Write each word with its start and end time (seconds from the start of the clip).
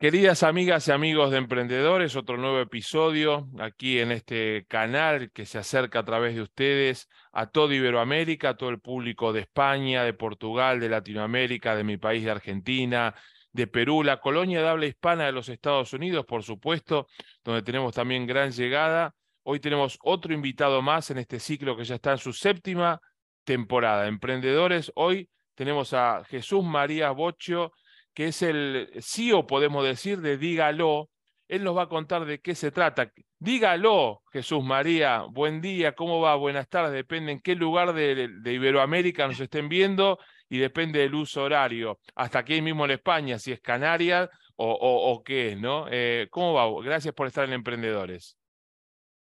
Queridas 0.00 0.44
amigas 0.44 0.88
y 0.88 0.92
amigos 0.92 1.30
de 1.30 1.36
emprendedores, 1.36 2.16
otro 2.16 2.38
nuevo 2.38 2.58
episodio 2.58 3.50
aquí 3.58 3.98
en 3.98 4.12
este 4.12 4.64
canal 4.66 5.30
que 5.30 5.44
se 5.44 5.58
acerca 5.58 5.98
a 5.98 6.04
través 6.06 6.34
de 6.34 6.40
ustedes 6.40 7.10
a 7.32 7.50
todo 7.50 7.74
Iberoamérica, 7.74 8.48
a 8.48 8.56
todo 8.56 8.70
el 8.70 8.80
público 8.80 9.34
de 9.34 9.40
España, 9.40 10.02
de 10.02 10.14
Portugal, 10.14 10.80
de 10.80 10.88
Latinoamérica, 10.88 11.76
de 11.76 11.84
mi 11.84 11.98
país 11.98 12.24
de 12.24 12.30
Argentina, 12.30 13.14
de 13.52 13.66
Perú, 13.66 14.02
la 14.02 14.22
colonia 14.22 14.62
de 14.62 14.68
habla 14.68 14.86
hispana 14.86 15.26
de 15.26 15.32
los 15.32 15.50
Estados 15.50 15.92
Unidos, 15.92 16.24
por 16.24 16.44
supuesto, 16.44 17.06
donde 17.44 17.60
tenemos 17.60 17.92
también 17.92 18.26
gran 18.26 18.52
llegada. 18.52 19.14
Hoy 19.42 19.60
tenemos 19.60 19.98
otro 20.02 20.32
invitado 20.32 20.80
más 20.80 21.10
en 21.10 21.18
este 21.18 21.38
ciclo 21.38 21.76
que 21.76 21.84
ya 21.84 21.96
está 21.96 22.12
en 22.12 22.18
su 22.18 22.32
séptima 22.32 23.02
temporada. 23.44 24.08
Emprendedores, 24.08 24.90
hoy 24.94 25.28
tenemos 25.54 25.92
a 25.92 26.24
Jesús 26.24 26.64
María 26.64 27.10
Bocho 27.10 27.72
que 28.14 28.28
es 28.28 28.42
el 28.42 28.90
CEO, 29.00 29.46
podemos 29.46 29.84
decir, 29.84 30.20
de 30.20 30.36
Dígalo. 30.36 31.10
Él 31.48 31.64
nos 31.64 31.76
va 31.76 31.82
a 31.82 31.88
contar 31.88 32.24
de 32.26 32.40
qué 32.40 32.54
se 32.54 32.70
trata. 32.70 33.10
Dígalo, 33.38 34.22
Jesús 34.32 34.62
María, 34.62 35.24
buen 35.30 35.60
día, 35.60 35.94
¿cómo 35.94 36.20
va? 36.20 36.36
Buenas 36.36 36.68
tardes, 36.68 36.92
depende 36.92 37.32
en 37.32 37.40
qué 37.40 37.56
lugar 37.56 37.92
de, 37.92 38.30
Iberoamérica 38.44 39.26
nos 39.26 39.40
estén 39.40 39.68
viendo 39.68 40.18
y 40.48 40.58
depende 40.58 41.00
del 41.00 41.14
uso 41.14 41.42
horario. 41.42 41.98
Hasta 42.14 42.40
aquí 42.40 42.60
mismo 42.60 42.84
en 42.84 42.92
España, 42.92 43.38
si 43.38 43.50
es 43.50 43.60
Canarias 43.60 44.28
o, 44.56 45.22
qué 45.24 45.52
es, 45.52 45.58
¿no? 45.58 45.86
Eh, 45.90 46.28
¿Cómo 46.30 46.52
va? 46.52 46.66
Gracias 46.84 47.14
por 47.14 47.26
estar 47.26 47.46
en 47.46 47.54
Emprendedores. 47.54 48.36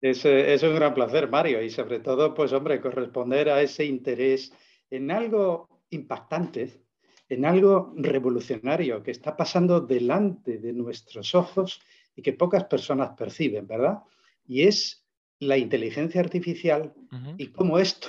Es, 0.01 0.25
es, 0.25 0.63
un 0.63 0.77
gran 0.77 0.95
placer, 0.95 1.29
Mario, 1.29 1.61
y 1.61 1.71
sobre 1.71 1.99
todo, 1.99 2.35
pues 2.35 2.53
hombre, 2.53 2.81
corresponder 2.81 3.49
a 3.51 3.61
ese 3.61 3.85
interés 3.85 4.53
en 4.91 5.11
algo 5.11 5.83
impactante 5.91 6.84
en 7.29 7.45
algo 7.45 7.93
revolucionario 7.97 9.03
que 9.03 9.11
está 9.11 9.37
pasando 9.37 9.81
delante 9.81 10.59
de 10.59 10.73
nuestros 10.73 11.35
ojos 11.35 11.81
y 12.15 12.23
que 12.23 12.33
pocas 12.33 12.65
personas 12.65 13.11
perciben, 13.17 13.67
¿verdad? 13.67 14.03
Y 14.47 14.63
es 14.63 15.05
la 15.39 15.57
inteligencia 15.57 16.21
artificial 16.21 16.95
y 17.39 17.49
cómo 17.49 17.79
esto 17.79 18.09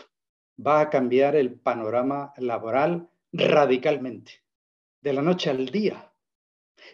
va 0.66 0.82
a 0.82 0.90
cambiar 0.90 1.36
el 1.36 1.54
panorama 1.54 2.34
laboral 2.38 3.10
radicalmente, 3.32 4.44
de 5.02 5.14
la 5.14 5.22
noche 5.22 5.50
al 5.50 5.66
día. 5.68 6.12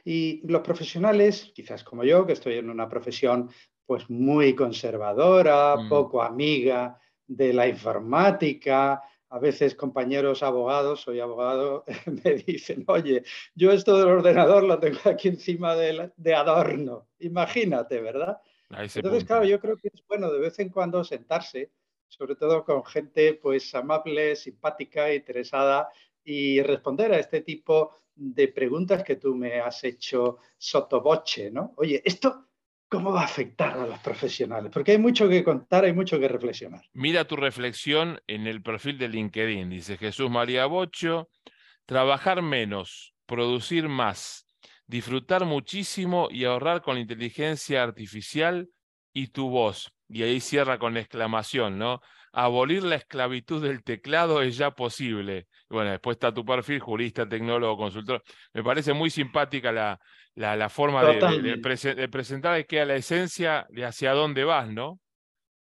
Y 0.05 0.45
los 0.47 0.61
profesionales, 0.61 1.51
quizás 1.53 1.83
como 1.83 2.03
yo, 2.03 2.25
que 2.25 2.33
estoy 2.33 2.55
en 2.55 2.69
una 2.69 2.87
profesión 2.87 3.49
pues 3.85 4.09
muy 4.09 4.55
conservadora, 4.55 5.75
mm. 5.75 5.89
poco 5.89 6.21
amiga 6.21 6.97
de 7.27 7.53
la 7.53 7.67
informática, 7.67 9.01
a 9.31 9.39
veces 9.39 9.75
compañeros 9.75 10.43
abogados, 10.43 11.01
soy 11.01 11.21
abogado, 11.21 11.85
me 12.23 12.33
dicen, 12.33 12.83
oye, 12.87 13.23
yo 13.55 13.71
esto 13.71 13.97
del 13.97 14.09
ordenador 14.09 14.63
lo 14.63 14.77
tengo 14.77 14.99
aquí 15.05 15.29
encima 15.29 15.73
de, 15.73 16.35
adorno. 16.35 17.07
Imagínate, 17.19 18.01
¿verdad? 18.01 18.41
Entonces, 18.69 19.23
claro, 19.23 19.45
yo 19.45 19.59
creo 19.61 19.77
que 19.77 19.89
es 19.93 20.05
bueno 20.05 20.29
de 20.29 20.39
vez 20.39 20.59
en 20.59 20.69
cuando 20.69 21.03
sentarse, 21.05 21.71
sobre 22.09 22.35
todo 22.35 22.65
con 22.65 22.83
gente 22.83 23.35
pues 23.35 23.73
amable, 23.73 24.35
simpática, 24.35 25.13
interesada 25.13 25.87
y 26.25 26.61
responder 26.61 27.13
a 27.13 27.19
este 27.19 27.39
tipo 27.39 27.91
de 28.13 28.49
preguntas 28.49 29.01
que 29.01 29.15
tú 29.15 29.33
me 29.33 29.61
has 29.61 29.81
hecho 29.85 30.39
sotoboche, 30.57 31.51
¿no? 31.51 31.73
Oye, 31.77 32.01
esto 32.03 32.49
¿Cómo 32.91 33.13
va 33.13 33.21
a 33.21 33.23
afectar 33.23 33.79
a 33.79 33.87
los 33.87 33.99
profesionales? 33.99 34.69
Porque 34.69 34.91
hay 34.91 34.97
mucho 34.97 35.29
que 35.29 35.45
contar, 35.45 35.85
hay 35.85 35.93
mucho 35.93 36.19
que 36.19 36.27
reflexionar. 36.27 36.81
Mira 36.91 37.23
tu 37.23 37.37
reflexión 37.37 38.19
en 38.27 38.47
el 38.47 38.61
perfil 38.61 38.97
de 38.97 39.07
LinkedIn. 39.07 39.69
Dice 39.69 39.95
Jesús 39.95 40.29
María 40.29 40.65
Bocho, 40.65 41.29
trabajar 41.85 42.41
menos, 42.41 43.13
producir 43.25 43.87
más, 43.87 44.45
disfrutar 44.87 45.45
muchísimo 45.45 46.27
y 46.29 46.43
ahorrar 46.43 46.81
con 46.81 46.97
inteligencia 46.97 47.81
artificial 47.81 48.67
y 49.13 49.27
tu 49.27 49.49
voz. 49.49 49.93
Y 50.09 50.23
ahí 50.23 50.41
cierra 50.41 50.77
con 50.77 50.97
exclamación, 50.97 51.79
¿no? 51.79 52.01
Abolir 52.33 52.83
la 52.83 52.95
esclavitud 52.95 53.61
del 53.61 53.83
teclado 53.83 54.41
es 54.41 54.57
ya 54.57 54.71
posible. 54.71 55.47
Bueno, 55.69 55.91
después 55.91 56.15
está 56.15 56.33
tu 56.33 56.45
perfil, 56.45 56.79
jurista, 56.79 57.27
tecnólogo, 57.27 57.77
consultor. 57.77 58.23
Me 58.53 58.63
parece 58.63 58.93
muy 58.93 59.09
simpática 59.09 59.71
la, 59.71 59.99
la, 60.35 60.69
forma 60.69 61.03
de, 61.03 61.57
presentar 62.09 62.59
es 62.59 62.67
que 62.67 62.81
a 62.81 62.85
la 62.85 62.95
esencia 62.95 63.67
de 63.69 63.85
hacia 63.85 64.13
dónde 64.13 64.43
vas, 64.43 64.69
¿no? 64.69 64.99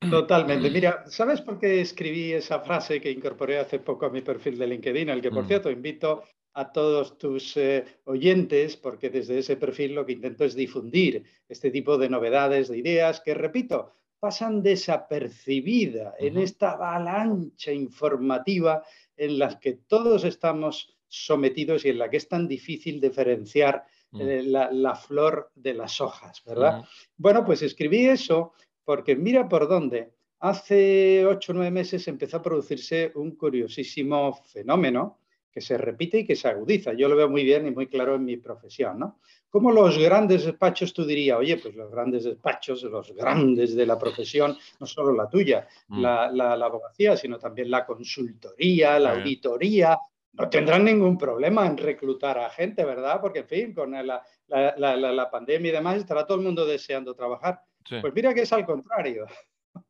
Totalmente. 0.10 0.70
Mira, 0.72 1.04
¿sabes 1.08 1.42
por 1.42 1.60
qué 1.60 1.82
escribí 1.82 2.32
esa 2.32 2.60
frase 2.62 3.02
que 3.02 3.12
incorporé 3.12 3.60
hace 3.60 3.80
poco 3.80 4.06
a 4.06 4.10
mi 4.10 4.22
perfil 4.22 4.58
de 4.58 4.68
LinkedIn, 4.68 5.10
al 5.10 5.22
que 5.22 5.32
por 5.32 5.44
mm. 5.44 5.48
cierto 5.48 5.72
invito 5.72 6.24
a 6.54 6.72
todos 6.72 7.18
tus 7.18 7.58
eh, 7.58 7.84
oyentes, 8.06 8.78
porque 8.78 9.10
desde 9.10 9.40
ese 9.40 9.58
perfil 9.58 9.96
lo 9.96 10.06
que 10.06 10.14
intento 10.14 10.46
es 10.46 10.56
difundir 10.56 11.24
este 11.48 11.72
tipo 11.72 11.98
de 11.98 12.10
novedades, 12.10 12.68
de 12.70 12.78
ideas 12.78 13.22
que, 13.22 13.34
repito, 13.34 13.94
pasan 14.24 14.64
desapercibidas 14.64 16.14
en 16.18 16.38
esta 16.38 16.72
avalancha 16.72 17.72
informativa 17.72 18.84
en 19.18 19.38
la 19.40 19.60
que 19.60 19.74
todos 19.74 20.24
estamos 20.24 20.96
sometidos 21.08 21.84
y 21.84 21.90
en 21.90 22.00
la 22.00 22.10
que 22.10 22.18
es 22.18 22.28
tan 22.28 22.48
difícil 22.48 23.02
diferenciar 23.02 23.86
Mm. 24.14 24.22
Eh, 24.22 24.44
la, 24.44 24.96
flor 24.96 25.52
de 25.56 25.74
las 25.74 26.00
hojas, 26.00 26.44
¿verdad? 26.46 26.84
Bueno, 27.18 27.44
pues 27.44 27.64
escribí 27.64 28.06
eso 28.06 28.54
porque 28.84 29.16
mira 29.16 29.50
por 29.50 29.68
dónde. 29.68 30.14
Hace 30.40 31.26
ocho 31.26 31.52
o 31.52 31.56
nueve 31.56 31.72
meses 31.72 32.08
empezó 32.08 32.38
a 32.38 32.42
producirse 32.42 33.12
un 33.16 33.36
curiosísimo 33.36 34.34
fenómeno 34.46 35.20
que 35.54 35.62
se 35.62 35.78
repite 35.78 36.20
y 36.20 36.26
que 36.26 36.36
se 36.36 36.48
agudiza. 36.48 36.94
Yo 36.94 37.08
lo 37.08 37.16
veo 37.16 37.30
muy 37.30 37.44
bien 37.44 37.68
y 37.68 37.72
muy 37.72 37.88
claro 37.88 38.16
en 38.16 38.26
mi 38.26 38.38
profesión, 38.38 38.98
¿no? 38.98 39.20
Como 39.50 39.72
los 39.72 40.00
grandes 40.00 40.46
despachos, 40.46 40.92
tú 40.94 41.06
dirías, 41.06 41.38
oye, 41.38 41.58
pues 41.58 41.76
los 41.76 41.92
grandes 41.92 42.24
despachos, 42.24 42.82
los 42.82 43.14
grandes 43.14 43.76
de 43.76 43.86
la 43.86 44.00
profesión, 44.00 44.58
no 44.80 44.88
solo 44.88 45.14
la 45.14 45.30
tuya, 45.30 45.68
mm. 45.90 46.02
la, 46.02 46.54
abogacía, 46.54 47.16
sino 47.16 47.38
también 47.38 47.70
la 47.70 47.86
consultoría, 47.86 48.98
la 48.98 49.14
auditoría, 49.14 50.00
no 50.32 50.50
tendrán 50.50 50.86
ningún 50.86 51.20
problema 51.20 51.68
en 51.68 51.78
reclutar 51.78 52.40
a 52.40 52.50
gente, 52.50 52.84
¿verdad? 52.84 53.22
Porque, 53.22 53.40
en 53.40 53.48
fin, 53.48 53.74
con 53.76 53.92
la, 53.92 54.24
la, 54.48 55.30
pandemia 55.30 55.70
y 55.70 55.74
demás, 55.74 55.98
estará 55.98 56.26
todo 56.26 56.40
el 56.40 56.44
mundo 56.44 56.66
deseando 56.66 57.14
trabajar. 57.14 57.62
Pues 58.02 58.12
mira 58.16 58.34
que 58.34 58.42
es 58.42 58.54
al 58.54 58.66
contrario. 58.66 59.28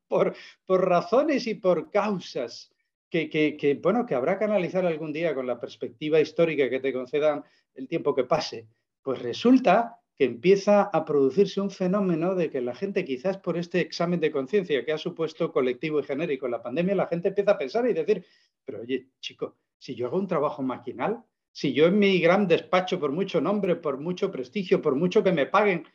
Por, 0.07 0.35
por 0.67 0.87
razones 0.87 1.47
y 1.47 1.55
por 1.55 1.89
causas 1.89 2.72
que, 3.13 3.79
bueno, 3.81 4.05
que 4.05 4.15
habrá 4.15 4.39
que 4.39 4.45
analizar 4.45 4.85
algún 4.85 5.13
día 5.13 5.35
con 5.35 5.45
la 5.45 5.59
perspectiva 5.59 6.19
histórica 6.19 6.69
que 6.69 6.79
te 6.79 6.91
concedan 6.91 7.43
el 7.75 7.87
tiempo 7.87 8.15
que 8.15 8.23
pase, 8.23 8.67
pues 9.03 9.21
resulta 9.21 9.99
que 10.15 10.25
empieza 10.25 10.83
a 10.83 11.05
producirse 11.05 11.61
un 11.61 11.69
fenómeno 11.69 12.33
de 12.33 12.49
que 12.49 12.61
la 12.61 12.73
gente, 12.73 13.05
quizás 13.05 13.37
por 13.37 13.57
este 13.57 13.81
examen 13.81 14.19
de 14.19 14.31
conciencia 14.31 14.83
que 14.83 14.93
ha 14.93 14.97
supuesto 14.97 15.51
colectivo 15.51 15.99
y 15.99 16.03
genérico 16.03 16.47
la 16.47 16.61
pandemia, 16.61 16.95
la 16.95 17.07
gente 17.07 17.29
empieza 17.29 17.51
a 17.51 17.57
pensar 17.57 17.87
y 17.87 17.93
decir, 17.93 18.25
pero 18.65 18.81
oye, 18.81 19.09
chico, 19.19 19.57
si 19.77 19.93
yo 19.95 20.07
hago 20.07 20.17
un 20.17 20.27
trabajo 20.27 20.63
maquinal, 20.63 21.23
si 21.51 21.71
yo 21.73 21.85
en 21.85 21.99
mi 21.99 22.19
gran 22.19 22.47
despacho, 22.47 22.99
por 22.99 23.11
mucho 23.11 23.39
nombre, 23.41 23.75
por 23.75 23.99
mucho 23.99 24.31
prestigio, 24.31 24.81
por 24.81 24.95
mucho 24.95 25.23
que 25.23 25.31
me 25.31 25.45
paguen, 25.45 25.85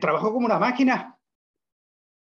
trabajo 0.00 0.32
como 0.32 0.46
una 0.46 0.58
máquina. 0.58 1.19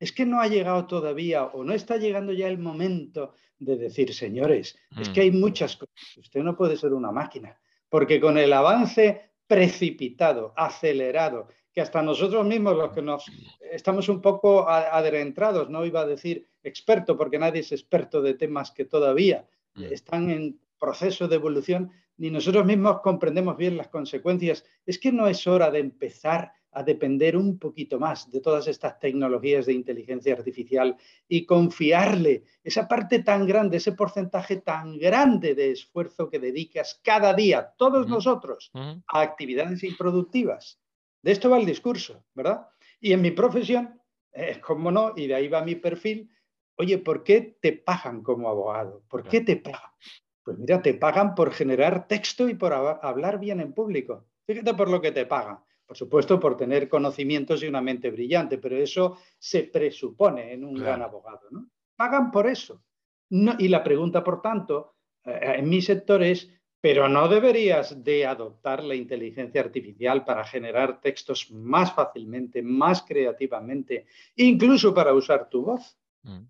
Es 0.03 0.11
que 0.11 0.27
no 0.27 0.41
ha 0.41 0.49
llegado 0.49 0.85
todavía 0.89 1.45
o 1.45 1.63
no 1.63 1.73
está 1.73 1.97
llegando 1.97 2.33
ya 2.33 2.49
el 2.49 2.59
momento 2.59 3.35
de 3.61 3.77
decir, 3.77 4.13
señores, 4.13 4.77
es 5.01 5.09
que 5.11 5.21
hay 5.21 5.31
mm. 5.31 5.39
muchas 5.39 5.77
cosas. 5.77 6.17
Usted 6.17 6.41
no 6.43 6.57
puede 6.57 6.77
ser 6.77 6.93
una 6.93 7.13
máquina, 7.13 7.57
porque 7.89 8.21
con 8.21 8.37
el 8.37 8.53
avance 8.53 9.31
precipitado, 9.47 10.55
acelerado, 10.57 11.47
que 11.73 11.81
hasta 11.81 12.03
nosotros 12.03 12.45
mismos 12.45 12.77
los 12.77 12.91
que 12.91 13.01
nos 13.01 13.31
estamos 13.71 14.09
un 14.09 14.21
poco 14.21 14.69
adentrados, 14.69 15.71
no 15.71 15.87
iba 15.87 16.01
a 16.01 16.07
decir 16.07 16.49
experto, 16.65 17.17
porque 17.17 17.39
nadie 17.39 17.61
es 17.61 17.71
experto 17.71 18.21
de 18.21 18.35
temas 18.35 18.73
que 18.73 18.87
todavía 18.87 19.47
mm. 19.77 19.85
están 19.85 20.31
en 20.31 20.59
proceso 20.81 21.29
de 21.29 21.37
evolución, 21.37 21.93
ni 22.17 22.29
nosotros 22.29 22.67
mismos 22.67 23.03
comprendemos 23.03 23.57
bien 23.57 23.77
las 23.77 23.87
consecuencias. 23.87 24.65
Es 24.85 24.99
que 24.99 25.13
no 25.13 25.29
es 25.29 25.47
hora 25.47 25.71
de 25.71 25.79
empezar 25.79 26.55
a 26.73 26.83
depender 26.83 27.37
un 27.37 27.59
poquito 27.59 27.99
más 27.99 28.31
de 28.31 28.41
todas 28.41 28.67
estas 28.67 28.99
tecnologías 28.99 29.67
de 29.67 29.75
inteligencia 29.75 30.35
artificial 30.35 30.97
y 31.29 31.45
confiarle 31.45 32.45
esa 32.65 32.89
parte 32.89 33.23
tan 33.23 33.47
grande, 33.47 33.77
ese 33.77 33.93
porcentaje 33.93 34.57
tan 34.57 34.99
grande 34.99 35.55
de 35.55 35.73
esfuerzo 35.73 36.31
que 36.31 36.39
dedicas 36.39 37.01
cada 37.05 37.35
día, 37.35 37.75
todos 37.77 38.09
nosotros, 38.09 38.71
a 38.75 39.21
actividades 39.21 39.85
improductivas. 39.85 40.81
De 41.23 41.33
esto 41.33 41.51
va 41.51 41.59
el 41.59 41.67
discurso, 41.67 42.25
¿verdad? 42.35 42.69
Y 43.01 43.13
en 43.13 43.21
mi 43.21 43.31
profesión, 43.31 44.01
es 44.33 44.59
como 44.59 44.91
no, 44.91 45.13
y 45.15 45.27
de 45.27 45.35
ahí 45.35 45.49
va 45.49 45.63
mi 45.63 45.75
perfil, 45.75 46.31
oye, 46.77 46.99
¿por 46.99 47.23
qué 47.23 47.59
te 47.61 47.73
pagan 47.73 48.23
como 48.23 48.49
abogado? 48.49 49.03
¿Por 49.09 49.29
qué 49.29 49.43
te 49.43 49.57
pagan? 49.57 49.91
Pues 50.43 50.59
mira, 50.59 50.83
te 50.83 50.95
pagan 50.95 51.35
por 51.35 51.53
generar 51.53 52.09
texto 52.09 52.49
y 52.49 52.55
por 52.55 52.73
hablar 52.73 53.39
bien 53.39 53.61
en 53.61 53.73
público. 53.73 54.27
Fíjate 54.47 54.75
por 54.75 54.91
lo 54.91 55.01
que 55.01 55.13
te 55.13 55.27
pagan. 55.27 55.59
Por 55.93 55.99
supuesto, 55.99 56.41
por 56.41 56.57
tener 56.57 56.89
conocimientos 56.89 57.63
y 57.63 57.67
una 57.67 57.83
mente 57.83 58.11
brillante, 58.11 58.57
pero 58.57 58.79
eso 58.79 59.19
se 59.39 59.65
presupone 59.65 60.55
en 60.55 60.65
un 60.65 60.73
gran 60.73 61.03
abogado. 61.03 61.51
¿no? 61.51 61.69
Pagan 61.95 62.31
por 62.31 62.47
eso. 62.47 62.83
y 63.29 63.69
la 63.69 63.85
pregunta, 63.85 64.25
por 64.25 64.41
tanto, 64.41 64.95
eh, 65.23 65.57
en 65.59 65.69
mi 65.69 65.83
sector 65.83 66.23
es, 66.23 66.49
pero 66.81 67.11
no 67.11 67.29
deberías 67.29 68.03
de 68.03 68.25
adoptar 68.25 68.83
la 68.83 68.95
inteligencia 68.95 69.61
artificial 69.61 70.25
para 70.25 70.45
generar 70.45 70.99
textos 70.99 71.51
más 71.51 71.93
fácilmente, 71.93 72.63
más 72.63 73.03
creativamente, 73.03 74.07
incluso 74.37 74.95
para 74.95 75.13
usar 75.13 75.51
tu 75.51 75.63
voz. 75.63 75.99
Mm. 76.23 76.45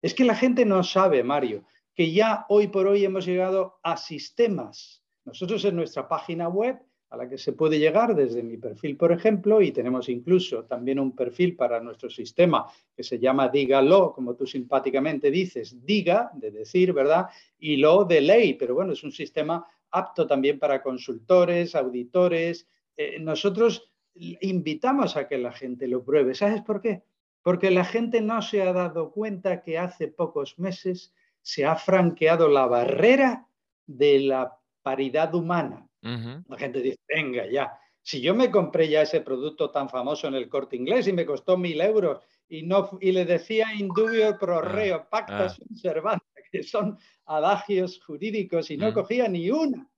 Es 0.00 0.14
que 0.14 0.24
la 0.24 0.34
gente 0.34 0.64
no 0.64 0.82
sabe, 0.82 1.22
Mario, 1.22 1.66
que 1.94 2.10
ya 2.10 2.46
hoy 2.48 2.68
por 2.68 2.86
hoy 2.86 3.04
hemos 3.04 3.26
llegado 3.26 3.80
a 3.82 3.98
sistemas. 3.98 5.04
Nosotros 5.26 5.62
en 5.66 5.76
nuestra 5.76 6.08
página 6.08 6.48
web, 6.48 6.78
a 7.10 7.16
la 7.16 7.28
que 7.28 7.38
se 7.38 7.52
puede 7.52 7.78
llegar 7.78 8.14
desde 8.14 8.42
mi 8.42 8.58
perfil, 8.58 8.96
por 8.96 9.12
ejemplo, 9.12 9.62
y 9.62 9.72
tenemos 9.72 10.08
incluso 10.08 10.64
también 10.64 10.98
un 10.98 11.16
perfil 11.16 11.56
para 11.56 11.80
nuestro 11.80 12.10
sistema 12.10 12.66
que 12.94 13.02
se 13.02 13.18
llama 13.18 13.48
Dígalo, 13.48 14.12
como 14.12 14.34
tú 14.34 14.46
simpáticamente 14.46 15.30
dices, 15.30 15.84
diga, 15.84 16.30
de 16.34 16.50
decir, 16.50 16.92
¿verdad? 16.92 17.28
Y 17.58 17.78
lo 17.78 18.04
de 18.04 18.20
ley, 18.20 18.54
pero 18.54 18.74
bueno, 18.74 18.92
es 18.92 19.02
un 19.04 19.12
sistema 19.12 19.66
apto 19.90 20.26
también 20.26 20.58
para 20.58 20.82
consultores, 20.82 21.74
auditores. 21.74 22.68
Eh, 22.96 23.18
nosotros 23.18 23.90
invitamos 24.14 25.16
a 25.16 25.26
que 25.28 25.38
la 25.38 25.52
gente 25.52 25.88
lo 25.88 26.04
pruebe. 26.04 26.34
¿Sabes 26.34 26.62
por 26.62 26.80
qué? 26.80 27.04
Porque 27.42 27.70
la 27.70 27.84
gente 27.84 28.20
no 28.20 28.42
se 28.42 28.62
ha 28.62 28.72
dado 28.72 29.12
cuenta 29.12 29.62
que 29.62 29.78
hace 29.78 30.08
pocos 30.08 30.58
meses 30.58 31.14
se 31.40 31.64
ha 31.64 31.76
franqueado 31.76 32.48
la 32.48 32.66
barrera 32.66 33.46
de 33.86 34.20
la 34.20 34.58
paridad 34.82 35.34
humana. 35.34 35.87
La 36.02 36.56
gente 36.56 36.80
dice, 36.80 36.98
venga 37.08 37.46
ya, 37.46 37.78
si 38.02 38.22
yo 38.22 38.34
me 38.34 38.50
compré 38.50 38.88
ya 38.88 39.02
ese 39.02 39.20
producto 39.20 39.70
tan 39.70 39.88
famoso 39.90 40.28
en 40.28 40.34
el 40.34 40.48
corte 40.48 40.76
inglés 40.76 41.06
y 41.08 41.12
me 41.12 41.26
costó 41.26 41.58
mil 41.58 41.80
euros 41.80 42.22
y, 42.48 42.62
no, 42.62 42.98
y 43.02 43.12
le 43.12 43.26
decía 43.26 43.74
indubio 43.74 44.38
pro 44.38 44.60
ah, 44.60 44.62
reo, 44.62 45.06
pacta 45.10 45.46
ah. 45.46 46.18
que 46.50 46.62
son 46.62 46.98
adagios 47.26 48.02
jurídicos 48.02 48.70
y 48.70 48.78
no 48.78 48.94
cogía 48.94 49.28
ni 49.28 49.50
una. 49.50 49.90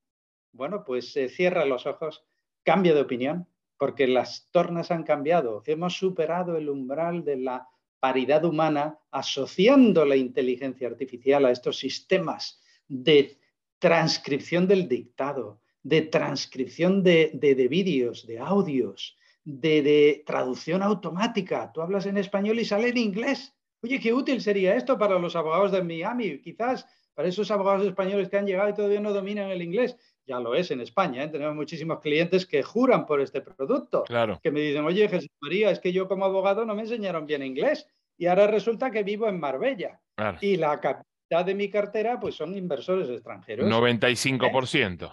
Bueno, 0.50 0.82
pues 0.84 1.12
se 1.12 1.28
cierra 1.28 1.64
los 1.64 1.86
ojos, 1.86 2.24
cambia 2.64 2.94
de 2.94 3.02
opinión, 3.02 3.46
porque 3.78 4.08
las 4.08 4.48
tornas 4.50 4.90
han 4.90 5.04
cambiado. 5.04 5.62
Hemos 5.64 5.94
superado 5.94 6.56
el 6.56 6.68
umbral 6.68 7.24
de 7.24 7.36
la 7.36 7.68
paridad 8.00 8.44
humana 8.44 8.98
asociando 9.12 10.04
la 10.04 10.16
inteligencia 10.16 10.88
artificial 10.88 11.44
a 11.44 11.52
estos 11.52 11.78
sistemas 11.78 12.60
de 12.88 13.38
transcripción 13.78 14.66
del 14.66 14.88
dictado, 14.88 15.60
de 15.82 16.02
transcripción 16.02 17.02
de, 17.02 17.30
de, 17.34 17.68
vídeos, 17.68 18.26
de 18.26 18.38
audios, 18.38 19.16
de, 19.44 19.82
de, 19.82 20.22
traducción 20.26 20.82
automática. 20.82 21.70
Tú 21.72 21.80
hablas 21.80 22.06
en 22.06 22.18
español 22.18 22.58
y 22.58 22.64
sale 22.64 22.88
en 22.88 22.98
inglés. 22.98 23.54
Oye, 23.82 23.98
qué 23.98 24.12
útil 24.12 24.40
sería 24.40 24.76
esto 24.76 24.98
para 24.98 25.18
los 25.18 25.36
abogados 25.36 25.72
de 25.72 25.82
Miami. 25.82 26.38
Quizás 26.40 26.86
para 27.14 27.28
esos 27.28 27.50
abogados 27.50 27.86
españoles 27.86 28.28
que 28.28 28.36
han 28.36 28.46
llegado 28.46 28.70
y 28.70 28.74
todavía 28.74 29.00
no 29.00 29.12
dominan 29.12 29.50
el 29.50 29.62
inglés. 29.62 29.96
Ya 30.26 30.38
lo 30.38 30.54
es 30.54 30.70
en 30.70 30.80
España, 30.80 31.24
¿eh? 31.24 31.28
tenemos 31.28 31.56
muchísimos 31.56 32.00
clientes 32.00 32.46
que 32.46 32.62
juran 32.62 33.04
por 33.04 33.20
este 33.20 33.40
producto. 33.40 34.04
Claro. 34.04 34.38
Que 34.42 34.50
me 34.50 34.60
dicen, 34.60 34.84
oye, 34.84 35.08
Jesús 35.08 35.30
María, 35.40 35.70
es 35.70 35.80
que 35.80 35.92
yo 35.92 36.06
como 36.06 36.24
abogado 36.24 36.64
no 36.64 36.74
me 36.74 36.82
enseñaron 36.82 37.26
bien 37.26 37.42
inglés 37.42 37.88
y 38.16 38.26
ahora 38.26 38.46
resulta 38.46 38.90
que 38.90 39.02
vivo 39.02 39.28
en 39.28 39.40
Marbella. 39.40 40.00
Y 40.40 40.56
la 40.56 40.78
capital 40.78 41.44
de 41.46 41.54
mi 41.54 41.70
cartera, 41.70 42.20
pues 42.20 42.34
son 42.34 42.54
inversores 42.54 43.08
extranjeros. 43.08 43.68
95%. 43.68 45.12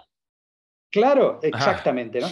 Claro, 0.91 1.39
exactamente, 1.41 2.19
¿no? 2.19 2.27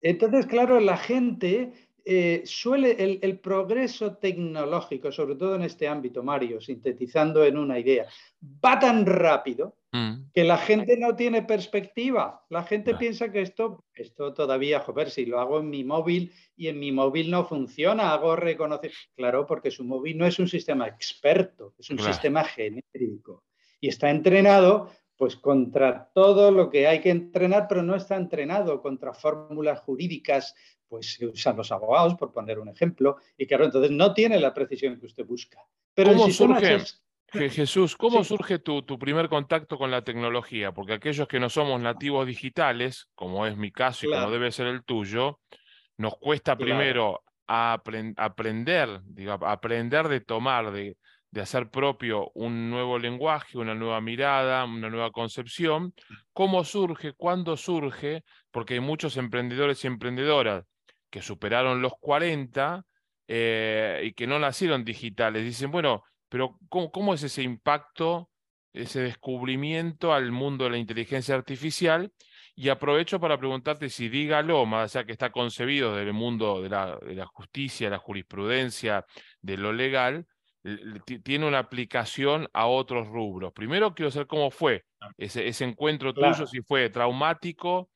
Entonces, 0.00 0.46
claro, 0.46 0.80
la 0.80 0.96
gente 0.96 1.72
eh, 2.06 2.42
suele 2.44 3.18
el, 3.22 3.38
progreso 3.38 4.16
tecnológico, 4.18 5.10
sobre 5.10 5.36
todo 5.36 5.54
en 5.54 5.62
este 5.62 5.88
ámbito, 5.88 6.22
Mario, 6.22 6.60
sintetizando 6.60 7.42
en 7.42 7.56
una 7.56 7.78
idea, 7.78 8.06
va 8.62 8.78
tan 8.78 9.06
rápido 9.06 9.78
mm. 9.90 10.32
que 10.34 10.44
la 10.44 10.58
gente 10.58 10.98
no 10.98 11.16
tiene 11.16 11.42
perspectiva. 11.42 12.44
La 12.50 12.64
gente 12.64 12.94
piensa 12.96 13.32
que 13.32 13.40
esto, 13.40 13.86
esto 13.94 14.34
todavía, 14.34 14.80
joder, 14.80 15.08
si 15.08 15.24
lo 15.24 15.40
hago 15.40 15.60
en 15.60 15.70
mi 15.70 15.82
móvil 15.82 16.30
y 16.54 16.68
en 16.68 16.78
mi 16.78 16.92
móvil 16.92 17.30
no 17.30 17.46
funciona, 17.46 18.12
hago 18.12 18.36
reconocer. 18.36 18.92
Claro, 19.16 19.46
porque 19.46 19.70
su 19.70 19.82
móvil 19.82 20.18
no 20.18 20.26
es 20.26 20.38
un 20.38 20.48
sistema 20.48 20.86
experto, 20.86 21.72
es 21.78 21.88
un 21.88 21.98
sistema 22.00 22.44
genérico 22.44 23.44
y 23.80 23.88
está 23.88 24.10
entrenado 24.10 24.90
pues 25.16 25.36
contra 25.36 26.10
todo 26.12 26.50
lo 26.50 26.70
que 26.70 26.86
hay 26.86 27.00
que 27.00 27.10
entrenar, 27.10 27.66
pero 27.68 27.82
no 27.82 27.94
está 27.94 28.16
entrenado 28.16 28.82
contra 28.82 29.12
fórmulas 29.12 29.80
jurídicas 29.80 30.54
pues 30.88 31.18
usan 31.20 31.56
los 31.56 31.72
abogados, 31.72 32.14
por 32.14 32.32
poner 32.32 32.58
un 32.58 32.68
ejemplo, 32.68 33.16
y 33.36 33.46
claro, 33.46 33.64
entonces 33.64 33.90
no 33.90 34.14
tiene 34.14 34.38
la 34.38 34.54
precisión 34.54 34.98
que 35.00 35.06
usted 35.06 35.24
busca. 35.24 35.58
Pero 35.92 36.12
¿Cómo 36.12 36.30
surge, 36.30 36.84
Jesús, 37.50 37.96
cómo 37.96 38.22
surge 38.22 38.60
tu, 38.60 38.84
primer 38.98 39.28
contacto 39.28 39.76
con 39.76 39.90
la 39.90 40.04
tecnología? 40.04 40.72
Porque 40.72 40.92
aquellos 40.92 41.26
que 41.26 41.40
no 41.40 41.50
somos 41.50 41.80
nativos 41.80 42.26
digitales, 42.26 43.08
como 43.16 43.44
es 43.46 43.56
mi 43.56 43.72
caso 43.72 44.06
y 44.06 44.10
como 44.10 44.30
debe 44.30 44.52
ser 44.52 44.68
el 44.68 44.84
tuyo, 44.84 45.40
nos 45.96 46.16
cuesta 46.16 46.56
primero 46.56 47.24
aprender, 47.46 49.00
aprender 49.40 50.08
de 50.08 50.20
tomar, 50.20 50.70
de, 50.70 50.96
de 51.34 51.40
hacer 51.40 51.68
propio 51.68 52.30
un 52.34 52.70
nuevo 52.70 52.96
lenguaje, 52.96 53.58
una 53.58 53.74
nueva 53.74 54.00
mirada, 54.00 54.64
una 54.64 54.88
nueva 54.88 55.10
concepción. 55.10 55.92
¿Cómo 56.32 56.62
surge? 56.62 57.12
¿Cuándo 57.12 57.56
surge? 57.56 58.22
Porque 58.52 58.74
hay 58.74 58.80
muchos 58.80 59.16
emprendedores 59.16 59.82
y 59.82 59.88
emprendedoras 59.88 60.64
que 61.10 61.22
superaron 61.22 61.82
los 61.82 61.94
40 61.98 62.84
eh, 63.26 64.02
y 64.04 64.12
que 64.12 64.28
no 64.28 64.38
nacieron 64.38 64.84
digitales. 64.84 65.42
Dicen, 65.42 65.72
bueno, 65.72 66.04
pero 66.28 66.56
¿cómo, 66.68 67.14
es 67.14 67.24
ese 67.24 67.42
impacto, 67.42 68.30
ese 68.72 69.00
descubrimiento 69.00 70.14
al 70.14 70.30
mundo 70.30 70.66
de 70.66 70.70
la 70.70 70.78
inteligencia 70.78 71.34
artificial? 71.34 72.12
Y 72.54 72.68
aprovecho 72.68 73.18
para 73.18 73.38
preguntarte 73.38 73.88
si 73.88 74.08
dígalo, 74.08 74.66
más 74.66 74.94
allá 74.94 75.04
que 75.04 75.10
está 75.10 75.32
concebido 75.32 75.96
del 75.96 76.12
mundo 76.12 76.62
de 76.62 76.68
la, 76.68 76.96
de 76.96 77.16
la 77.16 77.26
justicia, 77.26 77.90
la 77.90 77.98
jurisprudencia, 77.98 79.04
de 79.40 79.56
lo 79.56 79.72
legal, 79.72 80.28
tiene 81.22 81.46
una 81.46 81.58
aplicación 81.58 82.48
a 82.52 82.66
otros 82.66 83.08
rubros. 83.08 83.52
Primero 83.52 83.94
quiero 83.94 84.10
saber 84.10 84.26
cómo 84.26 84.50
fue 84.50 84.84
ese, 85.18 85.46
ese 85.46 85.64
encuentro 85.64 86.14
tuyo, 86.14 86.46
si 86.46 86.62
fue 86.62 86.88
traumático, 86.90 87.90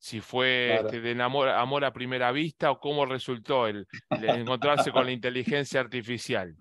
si 0.00 0.20
fue 0.20 0.76
este, 0.76 1.00
de 1.00 1.22
amor, 1.22 1.48
amor, 1.48 1.84
a 1.84 1.92
primera 1.92 2.32
vista 2.32 2.70
o 2.70 2.80
cómo 2.80 3.04
resultó 3.04 3.66
el, 3.66 3.86
encontrarse 4.10 4.90
con 4.90 5.04
la 5.04 5.12
inteligencia 5.12 5.80
artificial. 5.80 6.56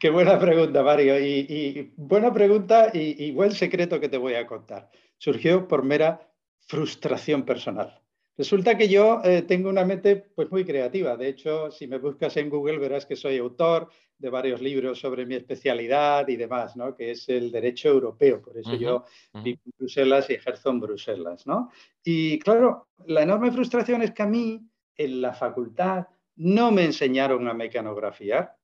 Qué 0.00 0.10
buena 0.10 0.38
pregunta, 0.38 0.82
Mario. 0.82 1.18
Y, 1.18 1.92
buena 1.96 2.32
pregunta 2.32 2.90
y, 2.92 3.30
buen 3.32 3.52
secreto 3.52 4.00
que 4.00 4.08
te 4.08 4.18
voy 4.18 4.34
a 4.34 4.46
contar. 4.46 4.90
Surgió 5.16 5.66
por 5.68 5.84
mera 5.84 6.28
frustración 6.66 7.44
personal. 7.44 8.00
Resulta 8.36 8.76
que 8.76 8.88
yo 8.88 9.20
eh, 9.22 9.42
tengo 9.42 9.68
una 9.68 9.84
mente 9.84 10.16
pues, 10.16 10.50
muy 10.50 10.64
creativa. 10.64 11.16
De 11.16 11.28
hecho, 11.28 11.70
si 11.70 11.86
me 11.86 11.98
buscas 11.98 12.36
en 12.36 12.50
Google 12.50 12.78
verás 12.78 13.06
que 13.06 13.14
soy 13.14 13.38
autor 13.38 13.88
de 14.18 14.30
varios 14.30 14.60
libros 14.60 14.98
sobre 14.98 15.26
mi 15.26 15.34
especialidad 15.34 16.26
y 16.28 16.36
demás, 16.36 16.76
¿no? 16.76 16.96
que 16.96 17.12
es 17.12 17.28
el 17.28 17.52
derecho 17.52 17.88
europeo. 17.88 18.40
Por 18.42 18.58
eso 18.58 18.74
yo 18.74 19.04
vivo 19.34 19.60
en 19.64 19.72
Bruselas 19.78 20.30
y 20.30 20.34
ejerzo 20.34 20.70
en 20.70 20.80
Bruselas. 20.80 21.46
¿no? 21.46 21.70
Y 22.02 22.38
claro, 22.40 22.88
la 23.06 23.22
enorme 23.22 23.52
frustración 23.52 24.02
es 24.02 24.12
que 24.12 24.22
a 24.22 24.26
mí 24.26 24.60
en 24.96 25.20
la 25.20 25.32
facultad 25.34 26.06
no 26.36 26.72
me 26.72 26.84
enseñaron 26.84 27.46
a 27.48 27.54
mecanografiar. 27.54 28.56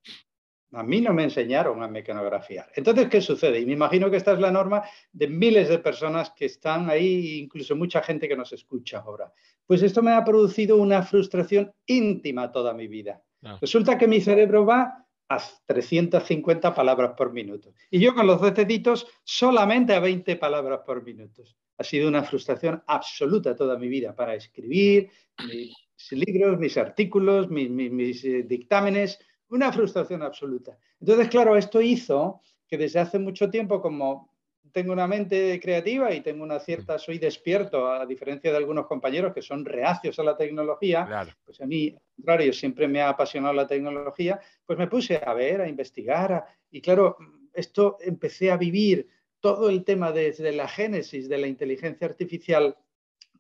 A 0.73 0.83
mí 0.83 1.01
no 1.01 1.13
me 1.13 1.25
enseñaron 1.25 1.83
a 1.83 1.89
mecanografiar. 1.89 2.71
Entonces, 2.77 3.09
¿qué 3.09 3.21
sucede? 3.21 3.59
Y 3.61 3.67
me 3.67 3.73
imagino 3.73 4.11
que 4.11 4.17
esta 4.17 4.33
es 4.33 4.39
la 4.39 4.53
norma 4.53 4.85
de 5.13 5.27
miles 5.27 5.69
de 5.69 5.79
personas 5.79 6.31
que 6.31 6.47
están 6.47 6.89
ahí, 6.89 7.41
incluso 7.41 7.75
mucha 7.75 8.03
gente 8.03 8.29
que 8.29 8.37
nos 8.37 8.53
escucha 8.53 8.99
ahora. 8.99 9.33
Pues 9.67 9.83
esto 9.83 10.03
me 10.03 10.13
ha 10.13 10.25
producido 10.25 10.77
una 10.77 11.03
frustración 11.03 11.73
íntima 11.87 12.53
toda 12.53 12.73
mi 12.73 12.87
vida. 12.87 13.23
Ah. 13.43 13.59
Resulta 13.61 13.99
que 13.99 14.07
mi 14.07 14.21
cerebro 14.21 14.65
va 14.65 15.07
a 15.29 15.43
350 15.67 16.75
palabras 16.75 17.13
por 17.17 17.33
minuto. 17.33 17.73
Y 17.91 18.01
yo 18.01 18.15
con 18.15 18.27
los 18.27 18.41
dos 18.41 18.55
deditos 18.55 19.07
solamente 19.25 19.95
a 19.95 20.01
20 20.01 20.37
palabras 20.37 20.81
por 20.85 21.05
minuto. 21.05 21.43
Ha 21.79 21.85
sido 21.85 22.09
una 22.09 22.25
frustración 22.25 22.83
absoluta 22.87 23.57
toda 23.57 23.79
mi 23.79 23.89
vida 23.89 24.15
para 24.15 24.35
escribir 24.35 25.11
mis 25.47 26.13
libros, 26.13 26.59
mis 26.59 26.77
artículos, 26.77 27.49
mis, 27.49 27.71
mis 27.71 28.25
eh, 28.25 28.43
dictámenes, 28.43 29.19
una 29.51 29.73
frustración 29.73 30.23
absoluta. 30.23 30.77
Entonces, 31.01 31.29
claro, 31.29 31.57
esto 31.57 31.81
hizo 31.81 32.41
que 32.67 32.79
desde 32.79 33.01
hace 33.01 33.19
mucho 33.19 33.51
tiempo, 33.51 33.81
como 33.81 34.31
tengo 34.73 34.93
una 34.93 35.07
mente 35.07 35.59
creativa 35.61 36.15
y 36.15 36.21
tengo 36.21 36.45
una 36.45 36.61
cierta, 36.61 36.99
soy 36.99 37.19
despierto, 37.19 37.91
a 37.91 38.07
diferencia 38.07 38.51
de 38.51 38.57
algunos 38.57 38.87
compañeros 38.87 39.35
que 39.35 39.43
son 39.43 39.65
reacios 39.65 40.19
a 40.19 40.23
la 40.23 40.37
tecnología, 40.37 41.09
pues 41.45 41.61
a 41.61 41.67
mí, 41.67 41.89
al 41.89 42.15
contrario, 42.15 42.53
siempre 42.53 42.87
me 42.87 43.01
ha 43.01 43.09
apasionado 43.09 43.55
la 43.55 43.67
tecnología, 43.67 44.41
pues 44.65 44.79
me 44.79 44.87
puse 44.87 45.21
a 45.25 45.35
ver, 45.35 45.61
a 45.61 45.69
investigar, 45.69 46.45
y 46.71 46.81
claro, 46.81 47.17
esto 47.53 47.97
empecé 48.01 48.53
a 48.53 48.57
vivir 48.57 49.09
todo 49.41 49.71
el 49.71 49.83
tema 49.83 50.13
desde 50.13 50.53
la 50.53 50.69
génesis 50.69 51.29
de 51.29 51.39
la 51.39 51.49
inteligencia 51.49 52.07
artificial, 52.07 52.77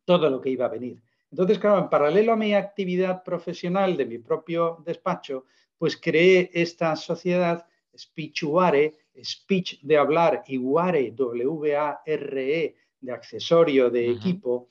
todo 0.04 0.28
lo 0.30 0.40
que 0.40 0.50
iba 0.50 0.66
a 0.66 0.70
venir. 0.70 1.00
Entonces, 1.30 1.60
claro, 1.60 1.78
en 1.78 1.88
paralelo 1.88 2.32
a 2.32 2.36
mi 2.36 2.54
actividad 2.54 3.22
profesional 3.22 3.96
de 3.96 4.06
mi 4.06 4.18
propio 4.18 4.82
despacho, 4.84 5.44
pues 5.80 5.96
creé 5.96 6.50
esta 6.52 6.94
sociedad 6.94 7.66
Speechware, 7.96 8.92
speech 9.24 9.80
de 9.80 9.96
hablar 9.96 10.44
y 10.46 10.58
ware, 10.58 11.10
W-A-R-E, 11.12 12.76
de 13.00 13.12
accesorio, 13.12 13.88
de 13.88 14.10
equipo. 14.10 14.68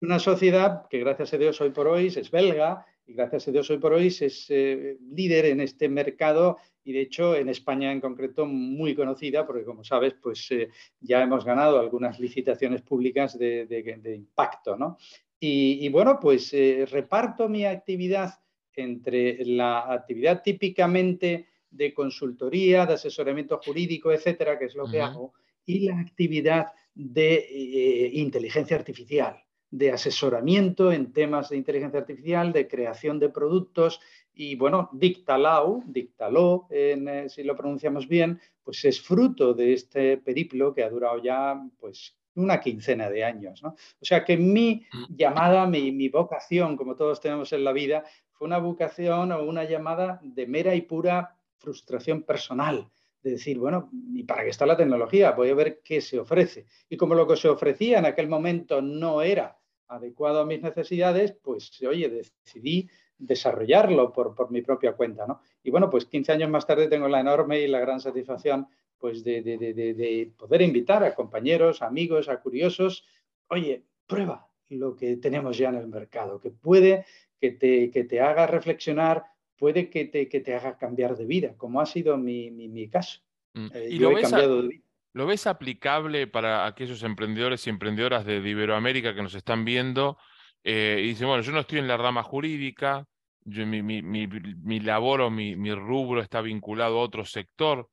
Una 0.00 0.18
sociedad 0.18 0.88
que 0.88 1.00
gracias 1.00 1.34
a 1.34 1.36
Dios 1.36 1.60
hoy 1.60 1.70
por 1.70 1.88
hoy 1.88 2.06
es 2.06 2.30
belga 2.30 2.86
y 3.06 3.12
gracias 3.12 3.48
a 3.48 3.52
Dios 3.52 3.68
hoy 3.68 3.76
por 3.76 3.92
hoy 3.92 4.06
es 4.06 4.46
eh, 4.48 4.96
líder 5.12 5.44
en 5.44 5.60
este 5.60 5.90
mercado 5.90 6.56
y 6.82 6.94
de 6.94 7.02
hecho 7.02 7.36
en 7.36 7.50
España 7.50 7.92
en 7.92 8.00
concreto 8.00 8.46
muy 8.46 8.94
conocida 8.94 9.46
porque 9.46 9.64
como 9.64 9.84
sabes 9.84 10.14
pues 10.14 10.50
eh, 10.52 10.70
ya 11.00 11.22
hemos 11.22 11.44
ganado 11.44 11.78
algunas 11.78 12.18
licitaciones 12.18 12.80
públicas 12.80 13.38
de, 13.38 14.14
impacto. 14.16 14.74
¿no? 14.74 14.96
Y, 15.38 15.86
bueno 15.90 16.18
pues 16.18 16.54
eh, 16.54 16.86
reparto 16.90 17.46
mi 17.46 17.66
actividad 17.66 18.40
entre 18.76 19.44
la 19.44 19.92
actividad 19.92 20.42
típicamente 20.42 21.46
de 21.70 21.92
consultoría, 21.92 22.86
de 22.86 22.94
asesoramiento 22.94 23.60
jurídico, 23.64 24.12
etcétera, 24.12 24.58
que 24.58 24.66
es 24.66 24.74
lo 24.74 24.88
que 24.88 25.00
hago, 25.00 25.34
y 25.64 25.80
la 25.80 25.98
actividad 25.98 26.66
de 26.94 28.10
inteligencia 28.14 28.76
artificial 28.76 29.42
de 29.70 29.92
asesoramiento 29.92 30.92
en 30.92 31.12
temas 31.12 31.50
de 31.50 31.56
inteligencia 31.56 32.00
artificial, 32.00 32.52
de 32.52 32.68
creación 32.68 33.18
de 33.18 33.28
productos 33.28 34.00
y 34.32 34.54
bueno, 34.54 34.90
Dictalau, 34.92 35.82
Dictaló, 35.86 36.66
eh, 36.70 37.26
si 37.28 37.42
lo 37.42 37.56
pronunciamos 37.56 38.06
bien, 38.06 38.40
pues 38.62 38.84
es 38.84 39.00
fruto 39.00 39.54
de 39.54 39.72
este 39.72 40.18
periplo 40.18 40.74
que 40.74 40.84
ha 40.84 40.90
durado 40.90 41.22
ya 41.22 41.60
pues 41.78 42.16
una 42.34 42.60
quincena 42.60 43.08
de 43.08 43.24
años. 43.24 43.64
O 43.64 43.74
sea 44.02 44.24
que 44.24 44.36
mi 44.36 44.86
mm. 44.92 45.16
llamada, 45.16 45.66
mi, 45.66 45.90
mi 45.90 46.08
vocación, 46.10 46.76
como 46.76 46.94
todos 46.94 47.20
tenemos 47.20 47.52
en 47.52 47.64
la 47.64 47.72
vida, 47.72 48.04
fue 48.36 48.46
una 48.46 48.58
vocación 48.58 49.32
o 49.32 49.42
una 49.44 49.64
llamada 49.64 50.20
de 50.22 50.46
mera 50.46 50.74
y 50.74 50.82
pura 50.82 51.36
frustración 51.56 52.22
personal, 52.22 52.88
de 53.22 53.32
decir, 53.32 53.58
bueno, 53.58 53.90
¿y 54.12 54.24
para 54.24 54.44
qué 54.44 54.50
está 54.50 54.66
la 54.66 54.76
tecnología? 54.76 55.32
Voy 55.32 55.50
a 55.50 55.54
ver 55.54 55.80
qué 55.82 56.00
se 56.00 56.18
ofrece. 56.18 56.66
Y 56.88 56.96
como 56.96 57.14
lo 57.14 57.26
que 57.26 57.36
se 57.36 57.48
ofrecía 57.48 57.98
en 57.98 58.06
aquel 58.06 58.28
momento 58.28 58.82
no 58.82 59.22
era 59.22 59.58
adecuado 59.88 60.40
a 60.40 60.46
mis 60.46 60.62
necesidades, 60.62 61.32
pues 61.32 61.80
oye, 61.82 62.08
decidí 62.08 62.88
desarrollarlo 63.18 64.12
por, 64.12 64.50
mi 64.50 64.62
propia 64.62 64.92
cuenta. 64.92 65.26
¿no? 65.26 65.40
Y 65.62 65.70
bueno, 65.70 65.88
pues 65.88 66.04
15 66.04 66.32
años 66.32 66.50
más 66.50 66.66
tarde 66.66 66.88
tengo 66.88 67.08
la 67.08 67.20
enorme 67.20 67.60
y 67.60 67.68
la 67.68 67.80
gran 67.80 68.00
satisfacción 68.00 68.68
pues 68.98 69.22
de, 69.24 70.32
poder 70.36 70.62
invitar 70.62 71.04
a 71.04 71.14
compañeros, 71.14 71.82
amigos, 71.82 72.28
a 72.28 72.40
curiosos, 72.40 73.04
oye, 73.48 73.84
prueba 74.06 74.48
lo 74.70 74.96
que 74.96 75.16
tenemos 75.16 75.58
ya 75.58 75.68
en 75.68 75.76
el 75.76 75.86
mercado, 75.86 76.40
que 76.40 76.50
puede 76.50 77.04
que 77.40 77.50
te, 77.52 77.90
que 77.90 78.04
te 78.04 78.20
haga 78.20 78.46
reflexionar, 78.46 79.24
puede 79.56 79.90
que 79.90 80.04
te, 80.04 80.28
que 80.28 80.40
te, 80.40 80.54
haga 80.54 80.78
cambiar 80.78 81.16
de 81.16 81.26
vida, 81.26 81.54
como 81.56 81.80
ha 81.80 81.86
sido 81.86 82.16
mi, 82.16 82.50
mi, 82.50 82.88
caso. 82.88 83.20
Mm. 83.54 83.66
Eh, 83.74 83.88
¿Y 83.90 83.98
lo 83.98 84.16
he 84.16 84.22
cambiado 84.22 84.62
de 84.62 84.68
vida. 84.68 84.86
¿Lo 85.16 85.24
ves 85.24 85.46
aplicable 85.46 86.26
para 86.26 86.66
aquellos 86.66 87.02
emprendedores 87.02 87.66
y 87.66 87.70
emprendedoras 87.70 88.26
de, 88.26 88.36
Iberoamérica 88.36 89.14
que 89.14 89.22
nos 89.22 89.34
están 89.34 89.64
viendo? 89.64 90.18
Eh, 90.62 91.00
y 91.02 91.06
dicen, 91.06 91.26
bueno, 91.26 91.42
yo 91.42 91.52
no 91.52 91.60
estoy 91.60 91.78
en 91.78 91.88
la 91.88 91.96
rama 91.96 92.22
jurídica, 92.22 93.06
mi, 93.46 94.80
labor 94.80 95.22
o 95.22 95.30
mi, 95.30 95.72
rubro 95.72 96.20
está 96.20 96.42
vinculado 96.42 96.98
a 96.98 97.02
otro 97.02 97.24
sector 97.24 97.88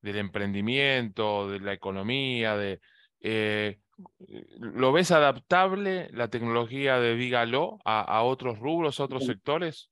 del 0.00 0.16
emprendimiento, 0.16 1.48
de 1.48 1.60
la 1.60 1.72
economía, 1.72 2.56
de... 2.56 2.80
Eh, 3.20 3.78
¿Lo 4.58 4.92
ves 4.92 5.10
adaptable 5.10 6.08
la 6.12 6.28
tecnología 6.28 6.98
de 6.98 7.16
Dígalo 7.16 7.78
a, 7.84 8.22
otros 8.22 8.58
rubros, 8.58 8.98
a 9.00 9.04
otros 9.04 9.24
sectores? 9.24 9.90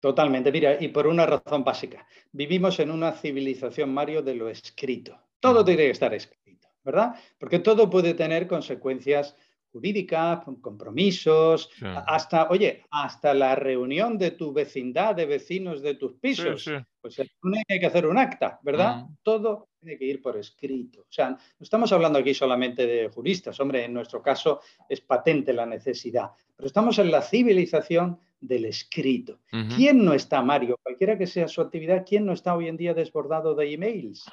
Totalmente, 0.00 0.52
mira, 0.52 0.76
y 0.80 0.88
por 0.88 1.06
una 1.06 1.26
razón 1.26 1.64
básica. 1.64 2.06
Vivimos 2.30 2.78
en 2.78 2.90
una 2.90 3.12
civilización, 3.12 3.92
Mario, 3.92 4.22
de 4.22 4.34
lo 4.34 4.48
escrito. 4.48 5.18
Todo 5.40 5.64
tiene 5.64 5.84
que 5.84 5.90
estar 5.90 6.12
escrito, 6.12 6.68
¿verdad? 6.82 7.14
Porque 7.38 7.58
todo 7.58 7.88
puede 7.88 8.14
tener 8.14 8.46
consecuencias 8.46 9.36
jurídicas, 9.74 10.44
compromisos, 10.60 11.68
hasta, 12.06 12.48
oye, 12.48 12.84
hasta 12.92 13.34
la 13.34 13.56
reunión 13.56 14.16
de 14.16 14.30
tu 14.30 14.52
vecindad, 14.52 15.16
de 15.16 15.26
vecinos 15.26 15.82
de 15.82 15.96
tus 15.96 16.14
pisos. 16.14 16.70
Pues 17.00 17.18
hay 17.18 17.80
que 17.80 17.86
hacer 17.86 18.06
un 18.06 18.16
acta, 18.16 18.60
¿verdad? 18.62 19.06
Todo 19.24 19.68
tiene 19.80 19.98
que 19.98 20.04
ir 20.04 20.22
por 20.22 20.36
escrito. 20.36 21.00
O 21.00 21.12
sea, 21.12 21.30
no 21.30 21.38
estamos 21.60 21.92
hablando 21.92 22.20
aquí 22.20 22.32
solamente 22.32 22.86
de 22.86 23.08
juristas, 23.08 23.58
hombre, 23.58 23.84
en 23.84 23.92
nuestro 23.92 24.22
caso 24.22 24.60
es 24.88 25.00
patente 25.00 25.52
la 25.52 25.66
necesidad, 25.66 26.30
pero 26.54 26.68
estamos 26.68 27.00
en 27.00 27.10
la 27.10 27.20
civilización 27.20 28.20
del 28.40 28.66
escrito. 28.66 29.40
¿Quién 29.74 30.04
no 30.04 30.14
está, 30.14 30.40
Mario, 30.40 30.78
cualquiera 30.80 31.18
que 31.18 31.26
sea 31.26 31.48
su 31.48 31.60
actividad, 31.60 32.04
quién 32.08 32.24
no 32.24 32.32
está 32.32 32.54
hoy 32.54 32.68
en 32.68 32.76
día 32.76 32.94
desbordado 32.94 33.56
de 33.56 33.72
emails? 33.72 34.24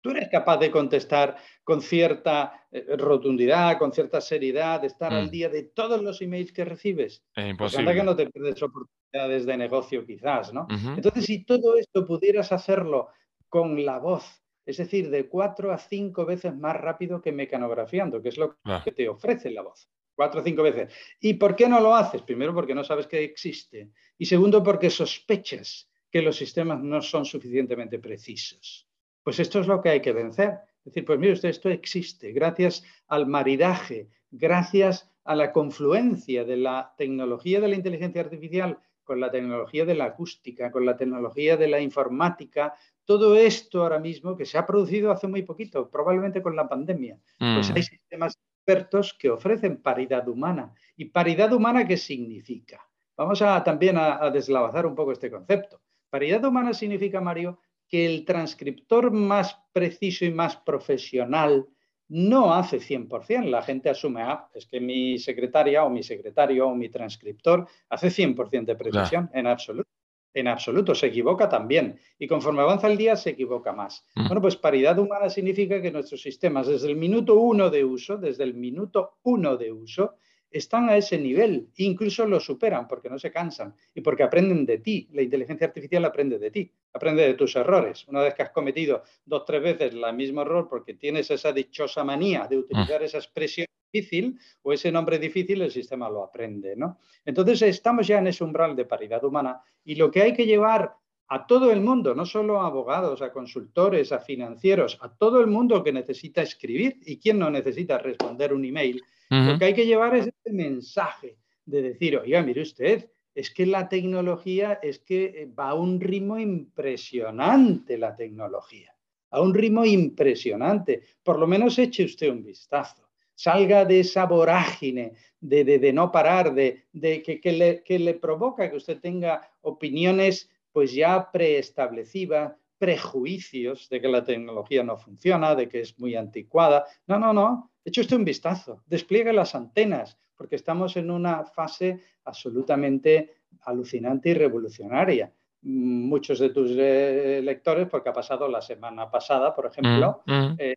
Tú 0.00 0.10
eres 0.10 0.28
capaz 0.28 0.58
de 0.58 0.70
contestar 0.70 1.36
con 1.64 1.80
cierta 1.80 2.66
eh, 2.70 2.96
rotundidad, 2.96 3.78
con 3.78 3.92
cierta 3.92 4.20
seriedad, 4.20 4.80
de 4.80 4.88
estar 4.88 5.12
al 5.12 5.26
mm. 5.26 5.30
día 5.30 5.48
de 5.48 5.64
todos 5.64 6.02
los 6.02 6.20
emails 6.22 6.52
que 6.52 6.64
recibes. 6.64 7.22
Es 7.34 7.50
imposible. 7.50 7.94
que 7.94 8.02
no 8.02 8.16
te 8.16 8.28
pierdes 8.28 8.62
oportunidades 8.62 9.46
de 9.46 9.56
negocio 9.56 10.06
quizás, 10.06 10.52
¿no? 10.52 10.66
Entonces, 10.96 11.24
si 11.24 11.44
todo 11.44 11.76
esto 11.76 12.06
pudieras 12.06 12.52
hacerlo 12.52 13.08
con 13.48 13.84
la 13.84 13.98
voz, 13.98 14.42
es 14.64 14.76
decir, 14.76 15.10
de 15.10 15.28
cuatro 15.28 15.72
a 15.72 15.78
cinco 15.78 16.24
veces 16.24 16.56
más 16.56 16.76
rápido 16.76 17.20
que 17.20 17.32
mecanografiando, 17.32 18.22
que 18.22 18.28
es 18.28 18.38
lo 18.38 18.56
que 18.84 18.92
te 18.92 19.08
ofrece 19.08 19.50
la 19.50 19.62
voz. 19.62 19.88
Cuatro 20.14 20.40
o 20.40 20.44
cinco 20.44 20.62
veces. 20.62 20.92
¿Y 21.20 21.34
por 21.34 21.56
qué 21.56 21.68
no 21.68 21.80
lo 21.80 21.94
haces? 21.94 22.22
Primero, 22.22 22.54
porque 22.54 22.74
no 22.74 22.84
sabes 22.84 23.06
que 23.06 23.24
existe. 23.24 23.90
Y 24.18 24.26
segundo, 24.26 24.62
porque 24.62 24.90
sospechas 24.90 25.88
que 26.10 26.22
los 26.22 26.36
sistemas 26.36 26.80
no 26.80 27.00
son 27.00 27.24
suficientemente 27.24 27.98
precisos. 27.98 28.89
Pues 29.22 29.40
esto 29.40 29.60
es 29.60 29.66
lo 29.66 29.80
que 29.80 29.90
hay 29.90 30.00
que 30.00 30.12
vencer. 30.12 30.58
Es 30.78 30.84
decir, 30.86 31.04
pues 31.04 31.18
mire 31.18 31.34
usted, 31.34 31.50
esto 31.50 31.68
existe 31.68 32.32
gracias 32.32 32.82
al 33.06 33.26
maridaje, 33.26 34.08
gracias 34.30 35.10
a 35.24 35.34
la 35.34 35.52
confluencia 35.52 36.44
de 36.44 36.56
la 36.56 36.94
tecnología 36.96 37.60
de 37.60 37.68
la 37.68 37.76
inteligencia 37.76 38.22
artificial 38.22 38.78
con 39.04 39.20
la 39.20 39.30
tecnología 39.30 39.84
de 39.84 39.94
la 39.94 40.04
acústica, 40.04 40.70
con 40.70 40.86
la 40.86 40.96
tecnología 40.96 41.56
de 41.56 41.66
la 41.66 41.80
informática, 41.80 42.74
todo 43.04 43.34
esto 43.34 43.82
ahora 43.82 43.98
mismo 43.98 44.36
que 44.36 44.46
se 44.46 44.56
ha 44.56 44.64
producido 44.64 45.10
hace 45.10 45.26
muy 45.26 45.42
poquito, 45.42 45.90
probablemente 45.90 46.40
con 46.40 46.54
la 46.54 46.68
pandemia, 46.68 47.18
pues 47.36 47.70
mm. 47.70 47.74
hay 47.74 47.82
sistemas 47.82 48.38
expertos 48.58 49.12
que 49.18 49.28
ofrecen 49.28 49.82
paridad 49.82 50.28
humana. 50.28 50.72
¿Y 50.96 51.06
paridad 51.06 51.52
humana 51.52 51.88
qué 51.88 51.96
significa? 51.96 52.86
Vamos 53.16 53.42
a 53.42 53.64
también 53.64 53.98
a, 53.98 54.22
a 54.22 54.30
deslavazar 54.30 54.86
un 54.86 54.94
poco 54.94 55.10
este 55.10 55.28
concepto. 55.28 55.80
Paridad 56.08 56.44
humana 56.44 56.72
significa, 56.72 57.20
Mario, 57.20 57.58
que 57.90 58.06
el 58.06 58.24
transcriptor 58.24 59.10
más 59.10 59.58
preciso 59.72 60.24
y 60.24 60.30
más 60.30 60.56
profesional 60.56 61.66
no 62.08 62.54
hace 62.54 62.78
100%. 62.78 63.44
La 63.50 63.62
gente 63.62 63.90
asume, 63.90 64.22
ah, 64.22 64.48
es 64.54 64.66
que 64.66 64.80
mi 64.80 65.18
secretaria 65.18 65.84
o 65.84 65.90
mi 65.90 66.02
secretario 66.02 66.68
o 66.68 66.74
mi 66.74 66.88
transcriptor 66.88 67.66
hace 67.88 68.08
100% 68.08 68.64
de 68.64 68.76
precisión. 68.76 69.30
En 69.34 69.46
absoluto. 69.46 69.88
En 70.32 70.46
absoluto, 70.46 70.94
se 70.94 71.08
equivoca 71.08 71.48
también. 71.48 71.98
Y 72.16 72.28
conforme 72.28 72.62
avanza 72.62 72.86
el 72.86 72.96
día, 72.96 73.16
se 73.16 73.30
equivoca 73.30 73.72
más. 73.72 74.04
Mm. 74.14 74.28
Bueno, 74.28 74.40
pues 74.40 74.56
paridad 74.56 74.96
humana 74.98 75.28
significa 75.28 75.82
que 75.82 75.90
nuestros 75.90 76.22
sistemas, 76.22 76.68
desde 76.68 76.88
el 76.88 76.96
minuto 76.96 77.34
uno 77.34 77.68
de 77.68 77.84
uso, 77.84 78.16
desde 78.16 78.44
el 78.44 78.54
minuto 78.54 79.18
uno 79.24 79.56
de 79.56 79.72
uso, 79.72 80.14
están 80.50 80.88
a 80.88 80.96
ese 80.96 81.18
nivel, 81.18 81.68
incluso 81.76 82.26
lo 82.26 82.40
superan 82.40 82.88
porque 82.88 83.08
no 83.08 83.18
se 83.18 83.30
cansan 83.30 83.74
y 83.94 84.00
porque 84.00 84.22
aprenden 84.22 84.66
de 84.66 84.78
ti. 84.78 85.08
La 85.12 85.22
inteligencia 85.22 85.66
artificial 85.66 86.04
aprende 86.04 86.38
de 86.38 86.50
ti, 86.50 86.70
aprende 86.92 87.22
de 87.22 87.34
tus 87.34 87.54
errores. 87.56 88.06
Una 88.08 88.22
vez 88.22 88.34
que 88.34 88.42
has 88.42 88.50
cometido 88.50 89.02
dos, 89.24 89.44
tres 89.44 89.62
veces 89.62 89.92
el 89.92 90.14
mismo 90.14 90.42
error 90.42 90.68
porque 90.68 90.94
tienes 90.94 91.30
esa 91.30 91.52
dichosa 91.52 92.04
manía 92.04 92.46
de 92.48 92.58
utilizar 92.58 93.02
esa 93.02 93.18
expresión 93.18 93.66
difícil 93.92 94.38
o 94.62 94.72
ese 94.72 94.92
nombre 94.92 95.18
difícil, 95.18 95.62
el 95.62 95.70
sistema 95.70 96.08
lo 96.08 96.24
aprende. 96.24 96.74
¿no? 96.76 96.98
Entonces 97.24 97.62
estamos 97.62 98.06
ya 98.06 98.18
en 98.18 98.28
ese 98.28 98.44
umbral 98.44 98.76
de 98.76 98.84
paridad 98.84 99.22
humana 99.24 99.60
y 99.84 99.94
lo 99.94 100.10
que 100.10 100.22
hay 100.22 100.32
que 100.32 100.46
llevar 100.46 100.96
a 101.32 101.46
todo 101.46 101.70
el 101.70 101.80
mundo, 101.80 102.12
no 102.12 102.26
solo 102.26 102.60
a 102.60 102.66
abogados, 102.66 103.22
a 103.22 103.32
consultores, 103.32 104.10
a 104.10 104.18
financieros, 104.18 104.98
a 105.00 105.08
todo 105.08 105.40
el 105.40 105.46
mundo 105.46 105.84
que 105.84 105.92
necesita 105.92 106.42
escribir 106.42 106.98
y 107.06 107.18
quien 107.18 107.38
no 107.38 107.50
necesita 107.50 107.98
responder 107.98 108.52
un 108.52 108.64
email, 108.64 109.00
lo 109.30 109.58
que 109.58 109.64
hay 109.64 109.74
que 109.74 109.86
llevar 109.86 110.14
es 110.16 110.26
este 110.26 110.52
mensaje 110.52 111.36
de 111.64 111.82
decir, 111.82 112.16
oiga, 112.16 112.42
mire 112.42 112.62
usted, 112.62 113.08
es 113.34 113.50
que 113.50 113.64
la 113.64 113.88
tecnología 113.88 114.80
es 114.82 114.98
que 114.98 115.24
eh, 115.24 115.46
va 115.46 115.70
a 115.70 115.74
un 115.74 116.00
ritmo 116.00 116.38
impresionante 116.38 117.96
la 117.96 118.14
tecnología, 118.14 118.94
a 119.30 119.40
un 119.40 119.54
ritmo 119.54 119.84
impresionante. 119.84 121.02
Por 121.22 121.38
lo 121.38 121.46
menos 121.46 121.78
eche 121.78 122.04
usted 122.04 122.30
un 122.30 122.42
vistazo. 122.42 123.08
Salga 123.34 123.84
de 123.84 124.00
esa 124.00 124.26
vorágine 124.26 125.12
de, 125.40 125.92
no 125.94 126.12
parar, 126.12 126.52
de, 126.52 126.84
que, 127.22 127.52
le, 127.52 127.82
que 127.82 127.98
le 127.98 128.14
provoca 128.14 128.68
que 128.68 128.76
usted 128.76 129.00
tenga 129.00 129.40
opiniones 129.62 130.50
pues 130.72 130.92
ya 130.92 131.30
preestablecidas, 131.30 132.52
prejuicios 132.76 133.88
de 133.88 134.00
que 134.00 134.08
la 134.08 134.24
tecnología 134.24 134.82
no 134.82 134.98
funciona, 134.98 135.54
de 135.54 135.68
que 135.68 135.80
es 135.80 135.98
muy 135.98 136.16
anticuada. 136.16 136.84
No, 137.06 137.18
no, 137.18 137.32
no. 137.32 137.69
Eche 137.84 138.00
usted 138.00 138.16
un 138.16 138.24
vistazo. 138.24 138.82
Despliegue 138.86 139.32
las 139.32 139.54
antenas, 139.54 140.18
porque 140.36 140.56
estamos 140.56 140.96
en 140.96 141.10
una 141.10 141.44
fase 141.44 142.00
absolutamente 142.24 143.34
alucinante 143.62 144.30
y 144.30 144.34
revolucionaria. 144.34 145.32
Muchos 145.62 146.38
de 146.38 146.50
tus 146.50 146.72
eh, 146.76 147.40
lectores, 147.42 147.88
porque 147.88 148.08
ha 148.08 148.14
pasado 148.14 148.48
la 148.48 148.62
semana 148.62 149.10
pasada, 149.10 149.54
por 149.54 149.66
ejemplo, 149.66 150.22
mm, 150.26 150.32
mm. 150.32 150.56
Eh, 150.58 150.74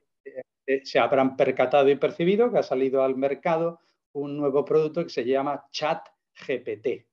eh, 0.66 0.82
se 0.84 1.00
habrán 1.00 1.36
percatado 1.36 1.90
y 1.90 1.96
percibido 1.96 2.52
que 2.52 2.60
ha 2.60 2.64
salido 2.64 3.04
al 3.04 3.16
mercado 3.16 3.80
un 4.14 4.38
nuevo 4.38 4.64
producto 4.64 5.04
que 5.04 5.10
se 5.10 5.26
llama 5.26 5.66
Chat 5.72 6.08
GPT. 6.48 7.06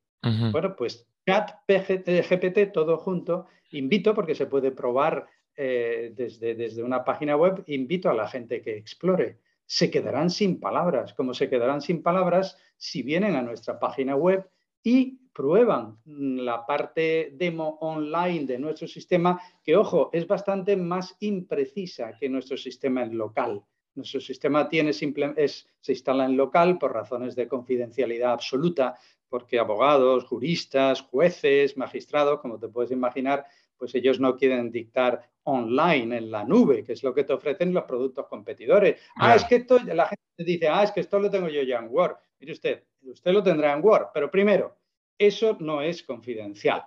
Bueno, 0.52 0.76
pues 0.76 1.06
Chat 1.26 1.52
GPT 1.66 2.73
todo 2.73 2.99
junto, 2.99 3.47
invito 3.70 4.14
porque 4.14 4.35
se 4.35 4.47
puede 4.47 4.70
probar 4.70 5.26
eh, 5.56 6.12
desde, 6.14 6.54
desde 6.54 6.82
una 6.82 7.04
página 7.04 7.37
web, 7.37 7.64
invito 7.66 8.11
a 8.11 8.14
la 8.14 8.28
gente 8.28 8.61
que 8.61 8.76
explore. 8.76 9.38
Se 9.70 9.88
quedarán 9.88 10.30
sin 10.30 10.58
palabras, 10.58 11.14
como 11.14 11.32
se 11.32 11.48
quedarán 11.48 11.80
sin 11.80 12.02
palabras 12.02 12.58
si 12.76 13.04
vienen 13.04 13.36
a 13.36 13.42
nuestra 13.42 13.78
página 13.78 14.16
web 14.16 14.50
y 14.82 15.20
prueban 15.32 15.96
la 16.04 16.66
parte 16.66 17.30
demo 17.34 17.78
online 17.80 18.46
de 18.46 18.58
nuestro 18.58 18.88
sistema, 18.88 19.40
que 19.62 19.76
ojo, 19.76 20.10
es 20.12 20.26
bastante 20.26 20.74
más 20.74 21.16
imprecisa 21.20 22.16
que 22.18 22.28
nuestro 22.28 22.56
sistema 22.56 23.04
en 23.04 23.16
local. 23.16 23.62
Nuestro 23.94 24.20
sistema 24.20 24.68
tiene 24.68 24.90
es, 24.90 25.68
se 25.80 25.92
instala 25.92 26.24
en 26.24 26.36
local 26.36 26.76
por 26.76 26.92
razones 26.92 27.36
de 27.36 27.46
confidencialidad 27.46 28.32
absoluta, 28.32 28.98
porque 29.28 29.60
abogados, 29.60 30.24
juristas, 30.24 31.00
jueces, 31.02 31.76
magistrados, 31.76 32.40
como 32.40 32.58
te 32.58 32.66
puedes 32.66 32.90
imaginar, 32.90 33.46
pues 33.80 33.94
ellos 33.94 34.20
no 34.20 34.37
quieren 34.37 34.70
dictar 34.70 35.22
online 35.44 36.18
en 36.18 36.30
la 36.30 36.44
nube, 36.44 36.84
que 36.84 36.92
es 36.92 37.02
lo 37.02 37.14
que 37.14 37.25
te 37.25 37.32
ofrecen 37.32 37.72
los 37.72 37.84
productos 37.84 38.26
competidores. 38.28 39.00
Ah, 39.16 39.34
es 39.34 39.44
que 39.44 39.56
esto, 39.56 39.78
la 39.82 40.06
gente 40.06 40.44
dice, 40.44 40.68
ah, 40.68 40.84
es 40.84 40.92
que 40.92 41.00
esto 41.00 41.18
lo 41.18 41.30
tengo 41.30 41.49
yo 41.49 41.62
ya 41.62 41.78
en 41.78 41.88
Word. 41.88 42.16
Mire 42.38 42.52
usted, 42.52 42.84
usted 43.00 43.32
lo 43.32 43.42
tendrá 43.42 43.72
en 43.72 43.82
Word, 43.82 44.08
pero 44.12 44.30
primero, 44.30 44.76
eso 45.18 45.56
no 45.60 45.80
es 45.80 46.02
confidencial. 46.02 46.84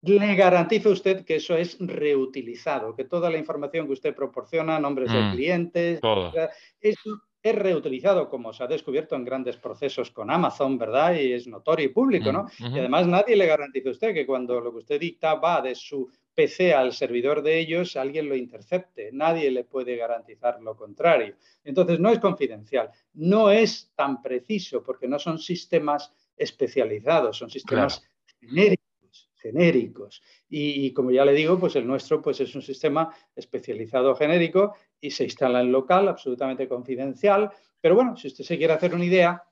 Le 0.00 0.34
garantizo 0.34 0.88
a 0.88 0.92
usted 0.92 1.26
que 1.26 1.36
eso 1.36 1.54
es 1.54 1.76
reutilizado, 1.78 2.96
que 2.96 3.04
toda 3.04 3.28
la 3.28 3.36
información 3.36 3.86
que 3.86 3.92
usted 3.92 4.14
proporciona, 4.14 4.80
nombres 4.80 5.12
de 5.12 5.20
mm, 5.20 5.32
clientes, 5.32 6.00
eso 6.80 7.22
es 7.42 7.54
reutilizado, 7.54 8.28
como 8.28 8.52
se 8.52 8.62
ha 8.62 8.66
descubierto 8.66 9.16
en 9.16 9.24
grandes 9.24 9.56
procesos 9.56 10.10
con 10.10 10.30
Amazon, 10.30 10.76
¿verdad? 10.76 11.14
Y 11.14 11.32
es 11.32 11.46
notorio 11.46 11.86
y 11.86 11.88
público, 11.88 12.32
¿no? 12.32 12.44
Mm, 12.58 12.76
y 12.76 12.78
además 12.78 13.06
nadie 13.06 13.36
le 13.36 13.46
garantiza 13.46 13.88
a 13.88 13.92
usted 13.92 14.14
que 14.14 14.26
cuando 14.26 14.60
lo 14.60 14.72
que 14.72 14.78
usted 14.78 15.00
dicta 15.00 15.34
va 15.36 15.62
de 15.62 15.74
su 15.74 16.10
PC 16.34 16.74
al 16.74 16.92
servidor 16.92 17.42
de 17.42 17.58
ellos, 17.58 17.96
alguien 17.96 18.28
lo 18.28 18.36
intercepte. 18.36 19.10
Nadie 19.12 19.50
le 19.50 19.64
puede 19.64 19.96
garantizar 19.96 20.60
lo 20.60 20.76
contrario. 20.76 21.36
Entonces, 21.64 21.98
no 21.98 22.10
es 22.10 22.18
confidencial, 22.18 22.90
no 23.14 23.50
es 23.50 23.92
tan 23.94 24.22
preciso 24.22 24.82
porque 24.82 25.08
no 25.08 25.18
son 25.18 25.38
sistemas 25.38 26.12
especializados, 26.36 27.36
son 27.36 27.50
sistemas 27.50 28.02
genéricos, 28.40 28.79
genéricos. 29.40 30.22
Y, 30.48 30.92
como 30.92 31.10
ya 31.10 31.24
le 31.24 31.32
digo, 31.32 31.58
pues 31.58 31.76
el 31.76 31.86
nuestro 31.86 32.20
pues 32.22 32.40
es 32.40 32.54
un 32.54 32.62
sistema 32.62 33.14
especializado 33.34 34.14
genérico 34.14 34.74
y 35.00 35.10
se 35.10 35.24
instala 35.24 35.60
en 35.60 35.72
local, 35.72 36.08
absolutamente 36.08 36.68
confidencial. 36.68 37.50
Pero 37.80 37.94
bueno, 37.94 38.16
si 38.16 38.28
usted 38.28 38.44
se 38.44 38.58
quiere 38.58 38.74
hacer 38.74 38.94
una 38.94 39.04
idea, 39.04 39.42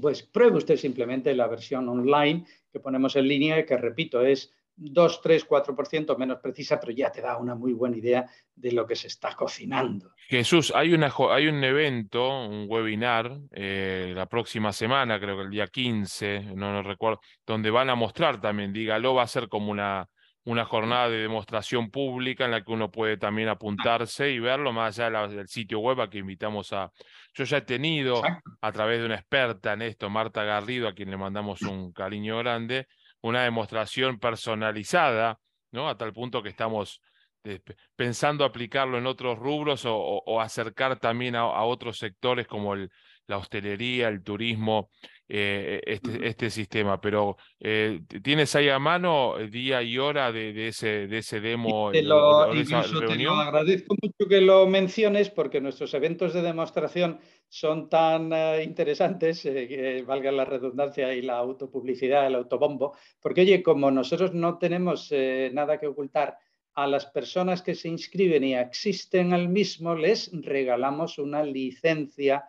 pues 0.00 0.22
pruebe 0.22 0.56
usted 0.56 0.76
simplemente 0.76 1.34
la 1.34 1.46
versión 1.46 1.88
online 1.88 2.44
que 2.72 2.80
ponemos 2.80 3.16
en 3.16 3.28
línea, 3.28 3.64
que 3.64 3.76
repito, 3.76 4.22
es 4.22 4.52
2, 4.76 5.20
3, 5.22 5.48
4% 5.48 6.16
menos 6.18 6.38
precisa, 6.38 6.78
pero 6.78 6.92
ya 6.92 7.10
te 7.10 7.22
da 7.22 7.38
una 7.38 7.54
muy 7.54 7.72
buena 7.72 7.96
idea 7.96 8.26
de 8.54 8.72
lo 8.72 8.86
que 8.86 8.94
se 8.94 9.08
está 9.08 9.34
cocinando. 9.34 10.12
Jesús, 10.28 10.72
hay, 10.74 10.92
una, 10.92 11.12
hay 11.30 11.48
un 11.48 11.62
evento, 11.64 12.46
un 12.46 12.66
webinar, 12.68 13.38
eh, 13.52 14.12
la 14.14 14.26
próxima 14.26 14.72
semana, 14.72 15.18
creo 15.18 15.36
que 15.36 15.44
el 15.44 15.50
día 15.50 15.66
15, 15.66 16.54
no, 16.54 16.72
no 16.72 16.82
recuerdo, 16.82 17.20
donde 17.46 17.70
van 17.70 17.90
a 17.90 17.94
mostrar 17.94 18.40
también, 18.40 18.72
dígalo, 18.72 19.14
va 19.14 19.22
a 19.22 19.28
ser 19.28 19.48
como 19.48 19.70
una, 19.70 20.08
una 20.46 20.64
jornada 20.64 21.08
de 21.08 21.18
demostración 21.18 21.90
pública 21.90 22.44
en 22.44 22.52
la 22.52 22.62
que 22.62 22.70
uno 22.70 22.90
puede 22.90 23.16
también 23.16 23.48
apuntarse 23.48 24.30
y 24.30 24.38
verlo 24.38 24.72
más 24.72 24.98
allá 24.98 25.26
del 25.26 25.48
sitio 25.48 25.80
web 25.80 26.00
a 26.00 26.08
que 26.08 26.18
invitamos 26.18 26.72
a... 26.72 26.92
Yo 27.34 27.44
ya 27.44 27.58
he 27.58 27.62
tenido 27.62 28.22
a 28.60 28.72
través 28.72 29.00
de 29.00 29.06
una 29.06 29.16
experta 29.16 29.72
en 29.72 29.82
esto, 29.82 30.08
Marta 30.08 30.44
Garrido, 30.44 30.86
a 30.86 30.94
quien 30.94 31.10
le 31.10 31.16
mandamos 31.16 31.62
un 31.62 31.92
cariño 31.92 32.38
grande, 32.38 32.86
una 33.28 33.42
demostración 33.44 34.18
personalizada, 34.18 35.38
¿no? 35.72 35.88
A 35.88 35.96
tal 35.96 36.12
punto 36.12 36.42
que 36.42 36.48
estamos 36.50 37.00
eh, 37.44 37.60
pensando 37.94 38.44
aplicarlo 38.44 38.98
en 38.98 39.06
otros 39.06 39.38
rubros 39.38 39.82
o, 39.86 40.40
acercar 40.40 40.98
también 40.98 41.36
a, 41.36 41.62
otros 41.62 41.98
sectores 41.98 42.46
como 42.48 42.74
el, 42.74 42.90
la 43.28 43.38
hostelería, 43.38 44.08
el 44.08 44.22
turismo, 44.22 44.90
eh, 45.28 45.80
este, 45.86 46.26
este, 46.26 46.50
sistema. 46.50 47.00
Pero 47.00 47.36
eh, 47.60 48.00
¿tienes 48.22 48.54
ahí 48.56 48.68
a 48.68 48.78
mano 48.78 49.36
día 49.48 49.82
y 49.82 49.96
hora 49.96 50.32
de, 50.32 50.68
ese, 50.68 51.06
de 51.06 51.18
ese 51.18 51.40
demo? 51.40 51.90
Te 51.92 52.02
lo, 52.02 52.40
agradezco 52.40 53.94
mucho 54.02 54.28
que 54.28 54.40
lo 54.40 54.66
menciones 54.66 55.30
porque 55.30 55.60
nuestros 55.60 55.94
eventos 55.94 56.34
de 56.34 56.42
demostración 56.42 57.20
son 57.58 57.88
tan 57.88 58.32
eh, 58.32 58.62
interesantes, 58.62 59.42
que 59.42 60.04
valga 60.06 60.30
la 60.32 60.44
redundancia 60.44 61.14
y 61.14 61.22
la 61.22 61.38
autopublicidad, 61.38 62.26
el 62.26 62.34
autobombo, 62.34 62.96
porque 63.20 63.42
oye, 63.42 63.62
como 63.62 63.90
nosotros 63.90 64.34
no 64.34 64.58
tenemos 64.58 65.12
nada 65.52 65.78
que 65.78 65.86
ocultar, 65.86 66.38
a 66.74 66.86
las 66.86 67.06
personas 67.06 67.62
que 67.62 67.74
se 67.74 67.88
inscriben 67.88 68.44
y 68.44 68.54
existen 68.54 69.32
al 69.32 69.48
mismo 69.48 69.94
les 69.94 70.30
regalamos 70.30 71.18
una 71.18 71.42
licencia 71.42 72.44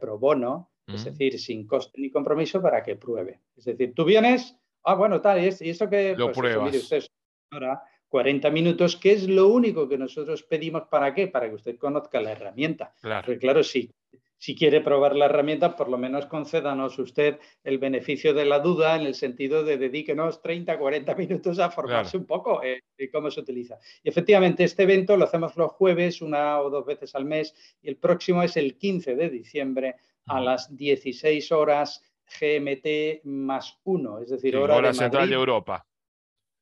pro 0.00 0.18
bono 0.18 0.72
es 0.86 1.04
decir, 1.04 1.38
sin 1.38 1.66
coste 1.66 2.00
ni 2.00 2.10
compromiso 2.10 2.62
para 2.62 2.82
que 2.82 2.96
pruebe. 2.96 3.40
Es 3.56 3.64
decir, 3.64 3.92
tú 3.94 4.04
vienes, 4.04 4.56
ah, 4.84 4.94
bueno, 4.94 5.20
tal, 5.20 5.42
y, 5.42 5.48
esto 5.48 5.88
que... 5.88 6.14
Lo 6.16 6.26
pues, 6.26 6.38
pruebas. 6.38 6.66
mire 6.66 6.78
usted, 6.78 7.04
ahora 7.50 7.82
40 8.16 8.48
minutos, 8.48 8.96
que 8.96 9.12
es 9.12 9.28
lo 9.28 9.48
único 9.48 9.86
que 9.86 9.98
nosotros 9.98 10.42
pedimos 10.42 10.84
para 10.88 11.12
qué, 11.12 11.28
para 11.28 11.50
que 11.50 11.56
usted 11.56 11.76
conozca 11.76 12.18
la 12.18 12.32
herramienta. 12.32 12.94
Claro, 13.02 13.26
Porque, 13.26 13.38
claro 13.38 13.62
sí, 13.62 13.92
si 14.38 14.56
quiere 14.56 14.80
probar 14.80 15.14
la 15.14 15.26
herramienta, 15.26 15.76
por 15.76 15.90
lo 15.90 15.98
menos 15.98 16.24
concédanos 16.24 16.98
usted 16.98 17.38
el 17.62 17.76
beneficio 17.76 18.32
de 18.32 18.46
la 18.46 18.60
duda 18.60 18.96
en 18.96 19.02
el 19.02 19.14
sentido 19.14 19.64
de 19.64 19.76
dedíquenos 19.76 20.40
30, 20.40 20.78
40 20.78 21.14
minutos 21.14 21.58
a 21.58 21.70
formarse 21.70 22.16
un 22.16 22.24
poco 22.24 22.62
de 22.62 23.10
cómo 23.10 23.30
se 23.30 23.40
utiliza. 23.40 23.78
Y 24.02 24.08
efectivamente, 24.08 24.64
este 24.64 24.84
evento 24.84 25.14
lo 25.18 25.26
hacemos 25.26 25.54
los 25.54 25.72
jueves, 25.72 26.22
una 26.22 26.58
o 26.62 26.70
dos 26.70 26.86
veces 26.86 27.14
al 27.14 27.26
mes, 27.26 27.54
y 27.82 27.88
el 27.90 27.98
próximo 27.98 28.42
es 28.42 28.56
el 28.56 28.78
15 28.78 29.14
de 29.14 29.28
diciembre 29.28 29.96
a 30.24 30.40
las 30.40 30.74
16 30.74 31.52
horas 31.52 32.02
GMT 32.40 33.24
más 33.24 33.78
uno, 33.84 34.20
es 34.20 34.30
decir, 34.30 34.56
hora, 34.56 34.94
central 34.94 35.28
de 35.28 35.34
Europa. 35.34 35.86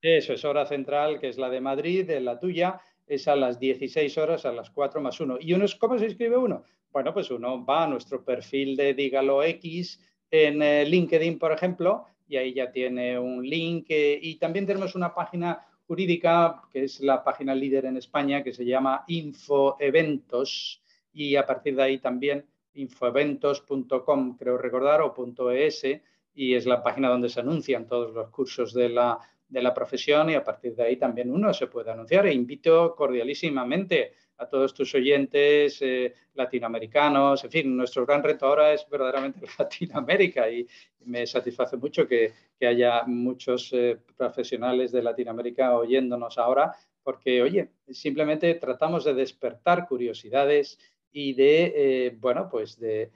Eso 0.07 0.35
es 0.35 0.45
hora 0.45 0.67
central, 0.67 1.19
que 1.19 1.29
es 1.29 1.39
la 1.39 1.49
de 1.49 1.63
Madrid, 1.63 2.07
de 2.07 2.21
la 2.21 2.39
tuya, 2.39 2.79
es 3.07 3.27
a 3.27 3.35
las 3.35 3.59
16 3.59 4.19
horas, 4.19 4.45
a 4.45 4.53
las 4.53 4.69
4 4.69 5.01
más 5.01 5.19
1. 5.19 5.39
¿Y 5.41 5.55
uno, 5.55 5.65
cómo 5.81 5.99
se 5.99 6.05
inscribe 6.05 6.37
uno? 6.37 6.63
Bueno, 6.93 7.15
pues 7.15 7.31
uno 7.31 7.65
va 7.65 7.85
a 7.85 7.89
nuestro 7.89 8.23
perfil 8.23 8.77
de 8.77 8.93
Dígalo 8.93 9.43
X 9.43 9.99
en 10.31 10.61
eh, 10.61 10.85
LinkedIn, 10.85 11.39
por 11.39 11.53
ejemplo, 11.53 12.05
y 12.29 12.37
ahí 12.37 12.53
ya 12.53 12.71
tiene 12.71 13.19
un 13.19 13.49
link. 13.49 13.87
Eh, 13.89 14.19
y 14.21 14.35
también 14.35 14.67
tenemos 14.67 14.95
una 14.95 15.15
página 15.15 15.67
jurídica, 15.87 16.61
que 16.71 16.85
es 16.85 17.01
la 17.01 17.25
página 17.25 17.55
líder 17.55 17.87
en 17.87 17.97
España, 17.97 18.45
que 18.45 18.53
se 18.53 18.67
llama 18.67 19.05
Infoeventos, 19.09 20.83
y 21.15 21.35
a 21.37 21.47
partir 21.47 21.77
de 21.77 21.83
ahí 21.83 21.99
también 21.99 22.45
infoeventos.com, 22.75 24.37
creo 24.37 24.59
recordar, 24.59 25.01
o 25.01 25.15
.es, 25.51 25.87
y 26.35 26.55
es 26.55 26.67
la 26.67 26.83
página 26.83 27.09
donde 27.09 27.31
se 27.31 27.41
anuncian 27.41 27.87
todos 27.87 28.13
los 28.13 28.29
cursos 28.29 28.75
de 28.75 28.91
la, 28.91 29.19
de 29.49 29.63
la 29.63 29.73
profesión 29.73 30.31
y 30.31 30.35
a 30.35 30.45
partir 30.45 30.75
de 30.75 30.85
ahí 30.85 30.97
también 30.97 31.31
uno 31.31 31.53
se 31.53 31.67
puede 31.67 31.91
anunciar. 31.91 32.27
E 32.27 32.33
invito 32.33 32.95
cordialísimamente 32.95 34.13
a 34.39 34.49
todos 34.49 34.75
tus 34.75 34.95
oyentes 34.95 35.81
eh, 35.81 36.13
latinoamericanos. 36.35 37.45
En 37.45 37.51
fin, 37.51 37.77
nuestro 37.77 38.05
gran 38.05 38.23
reto 38.23 38.47
ahora 38.47 38.73
es 38.73 38.87
verdaderamente 38.89 39.47
Latinoamérica 39.59 40.51
y 40.51 40.67
me 41.05 41.27
satisface 41.27 41.77
mucho 41.77 42.07
que, 42.07 42.33
que 42.59 42.67
haya 42.67 43.05
muchos 43.07 43.73
eh, 43.73 43.99
profesionales 44.17 44.93
de 44.93 45.03
Latinoamérica 45.03 45.77
oyéndonos 45.77 46.39
ahora, 46.39 46.73
porque, 47.03 47.43
oye, 47.43 47.71
simplemente 47.91 48.55
tratamos 48.55 49.05
de 49.05 49.15
despertar 49.15 49.87
curiosidades 49.87 50.79
y 51.13 51.35
de, 51.35 51.73
eh, 51.77 52.17
bueno, 52.19 52.49
pues 52.51 52.79
de, 52.79 53.11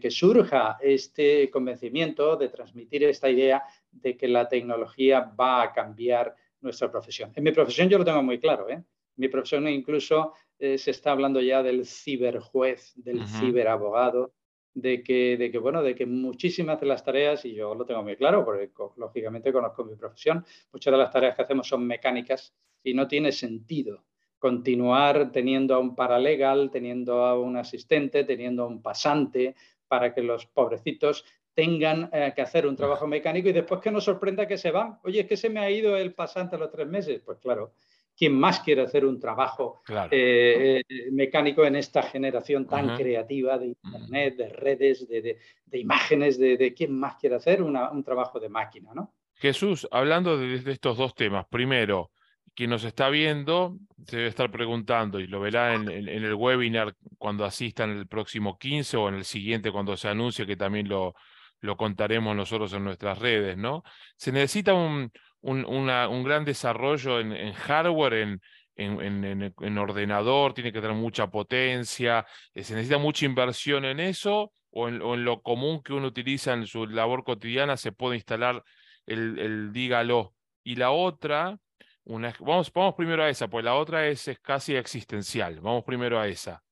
que 0.00 0.10
surja 0.10 0.78
este 0.80 1.50
convencimiento, 1.50 2.36
de 2.36 2.48
transmitir 2.48 3.04
esta 3.04 3.30
idea 3.30 3.62
de 3.90 4.16
que 4.16 4.28
la 4.28 4.48
tecnología 4.48 5.32
va 5.38 5.62
a 5.62 5.72
cambiar 5.72 6.34
nuestra 6.60 6.90
profesión. 6.90 7.32
En 7.34 7.44
mi 7.44 7.52
profesión 7.52 7.88
yo 7.88 7.98
lo 7.98 8.04
tengo 8.04 8.22
muy 8.22 8.38
claro, 8.38 8.68
¿eh? 8.68 8.82
mi 9.16 9.28
profesión 9.28 9.68
incluso 9.68 10.32
eh, 10.58 10.78
se 10.78 10.92
está 10.92 11.12
hablando 11.12 11.40
ya 11.40 11.62
del 11.62 11.84
ciberjuez, 11.84 12.92
del 12.96 13.26
ciberabogado, 13.26 14.34
de 14.74 15.02
que, 15.02 15.36
de 15.36 15.50
que, 15.50 15.58
bueno, 15.58 15.82
de 15.82 15.94
que 15.94 16.06
muchísimas 16.06 16.80
de 16.80 16.86
las 16.86 17.04
tareas, 17.04 17.44
y 17.44 17.54
yo 17.54 17.74
lo 17.74 17.84
tengo 17.84 18.02
muy 18.02 18.16
claro, 18.16 18.44
porque 18.44 18.70
lógicamente 18.96 19.52
conozco 19.52 19.84
mi 19.84 19.96
profesión, 19.96 20.44
muchas 20.72 20.92
de 20.92 20.98
las 20.98 21.10
tareas 21.10 21.36
que 21.36 21.42
hacemos 21.42 21.68
son 21.68 21.86
mecánicas 21.86 22.54
y 22.82 22.94
no 22.94 23.06
tiene 23.06 23.32
sentido 23.32 24.04
continuar 24.42 25.30
teniendo 25.30 25.72
a 25.72 25.78
un 25.78 25.94
paralegal, 25.94 26.72
teniendo 26.72 27.24
a 27.24 27.38
un 27.38 27.56
asistente, 27.56 28.24
teniendo 28.24 28.64
a 28.64 28.66
un 28.66 28.82
pasante, 28.82 29.54
para 29.86 30.12
que 30.12 30.20
los 30.20 30.46
pobrecitos 30.46 31.24
tengan 31.54 32.10
eh, 32.12 32.32
que 32.34 32.42
hacer 32.42 32.66
un 32.66 32.74
trabajo 32.74 33.06
mecánico 33.06 33.48
y 33.48 33.52
después 33.52 33.80
que 33.80 33.92
nos 33.92 34.02
sorprenda 34.02 34.48
que 34.48 34.58
se 34.58 34.72
van. 34.72 34.98
Oye, 35.04 35.20
es 35.20 35.26
que 35.28 35.36
se 35.36 35.48
me 35.48 35.60
ha 35.60 35.70
ido 35.70 35.96
el 35.96 36.12
pasante 36.12 36.56
a 36.56 36.58
los 36.58 36.72
tres 36.72 36.88
meses. 36.88 37.22
Pues 37.24 37.38
claro, 37.38 37.74
¿Quién 38.16 38.34
más 38.34 38.60
quiere 38.60 38.82
hacer 38.82 39.06
un 39.06 39.18
trabajo 39.18 39.82
eh, 40.10 40.82
eh, 40.86 41.10
mecánico 41.12 41.64
en 41.64 41.76
esta 41.76 42.02
generación 42.02 42.66
tan 42.66 42.94
creativa 42.96 43.56
de 43.56 43.68
Internet, 43.68 44.36
de 44.36 44.48
redes, 44.50 45.08
de, 45.08 45.38
imágenes, 45.78 46.38
de, 46.38 46.74
quién 46.76 46.92
más 46.92 47.16
quiere 47.16 47.36
hacer 47.36 47.62
un 47.62 48.04
trabajo 48.04 48.38
de 48.38 48.50
máquina? 48.50 48.92
¿no? 48.92 49.14
Jesús, 49.34 49.88
hablando 49.90 50.36
de, 50.36 50.56
estos 50.70 50.96
dos 50.98 51.14
temas, 51.14 51.46
primero, 51.46 52.10
quien 52.54 52.70
nos 52.70 52.84
está 52.84 53.08
viendo 53.08 53.78
se 54.06 54.16
debe 54.16 54.28
estar 54.28 54.50
preguntando 54.50 55.20
y 55.20 55.26
lo 55.26 55.40
verá 55.40 55.74
en, 55.74 55.88
el 55.88 56.34
webinar 56.34 56.94
cuando 57.18 57.44
asista 57.44 57.84
en 57.84 57.90
el 57.90 58.06
próximo 58.06 58.58
15 58.58 58.96
o 58.96 59.08
en 59.08 59.14
el 59.14 59.24
siguiente 59.24 59.70
cuando 59.70 59.96
se 59.96 60.08
anuncie, 60.08 60.46
que 60.46 60.56
también 60.56 60.88
lo, 60.88 61.14
lo 61.60 61.76
contaremos 61.76 62.36
nosotros 62.36 62.72
en 62.72 62.84
nuestras 62.84 63.18
redes, 63.18 63.56
¿no? 63.56 63.84
Se 64.16 64.32
necesita 64.32 64.74
un, 64.74 65.12
un, 65.40 66.24
gran 66.24 66.44
desarrollo 66.44 67.20
en, 67.20 67.52
hardware, 67.52 68.14
en, 68.14 68.40
en, 68.76 69.78
ordenador, 69.78 70.54
tiene 70.54 70.72
que 70.72 70.80
tener 70.80 70.96
mucha 70.96 71.28
potencia, 71.28 72.26
eh, 72.54 72.64
se 72.64 72.74
necesita 72.74 72.98
mucha 72.98 73.26
inversión 73.26 73.84
en 73.84 74.00
eso, 74.00 74.52
o 74.70 74.88
en, 74.88 75.24
lo 75.24 75.42
común 75.42 75.82
que 75.82 75.92
uno 75.92 76.08
utiliza 76.08 76.54
en 76.54 76.66
su 76.66 76.86
labor 76.86 77.24
cotidiana 77.24 77.76
se 77.76 77.92
puede 77.92 78.16
instalar 78.16 78.62
el, 79.06 79.38
el 79.38 79.72
dígalo. 79.72 80.34
Y 80.64 80.76
la 80.76 80.92
otra, 80.92 81.58
una, 82.04 82.34
vamos, 82.40 82.72
vamos 82.72 82.94
primero 82.94 83.22
a 83.22 83.28
esa, 83.28 83.48
pues 83.48 83.64
la 83.64 83.74
otra 83.74 84.08
es, 84.08 84.30
casi 84.42 84.74
existencial. 84.74 85.60
Vamos 85.60 85.84
primero 85.84 86.18
a 86.18 86.28
esa. 86.28 86.62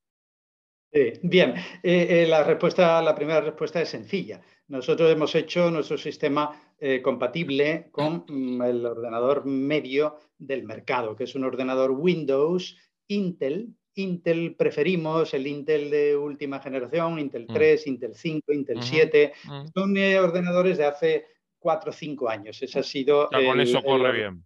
bien, 1.22 1.54
eh, 1.82 2.22
eh, 2.22 2.26
la, 2.28 2.42
respuesta, 2.44 3.00
la 3.02 3.14
primera 3.14 3.40
respuesta 3.40 3.80
es 3.80 3.88
sencilla. 3.88 4.40
Nosotros 4.70 5.10
hemos 5.10 5.34
hecho 5.34 5.68
nuestro 5.68 5.98
sistema 5.98 6.50
eh, 6.78 7.02
compatible 7.02 7.88
con 7.90 8.24
mm, 8.26 8.62
el 8.62 8.86
ordenador 8.86 9.44
medio 9.44 10.16
del 10.38 10.62
mercado, 10.62 11.16
que 11.16 11.24
es 11.24 11.34
un 11.34 11.44
ordenador 11.44 11.90
Windows 11.90 12.76
Intel. 13.08 13.74
Intel 13.96 14.54
preferimos 14.54 15.34
el 15.34 15.48
Intel 15.48 15.90
de 15.90 16.16
última 16.16 16.60
generación, 16.60 17.18
Intel 17.18 17.48
3, 17.48 17.84
mm. 17.84 17.90
Intel 17.90 18.14
5, 18.14 18.52
Intel 18.52 18.82
7. 18.82 19.32
Mm. 19.44 19.66
Son 19.74 19.96
eh, 19.96 20.20
ordenadores 20.20 20.78
de 20.78 20.84
hace 20.84 21.26
4 21.58 21.90
o 21.90 21.92
5 21.92 22.28
años. 22.28 22.62
Ese 22.62 22.78
ha 22.78 22.82
sido. 22.84 23.28
con 23.28 23.60
eso 23.60 23.82
corre 23.82 24.12
bien. 24.12 24.44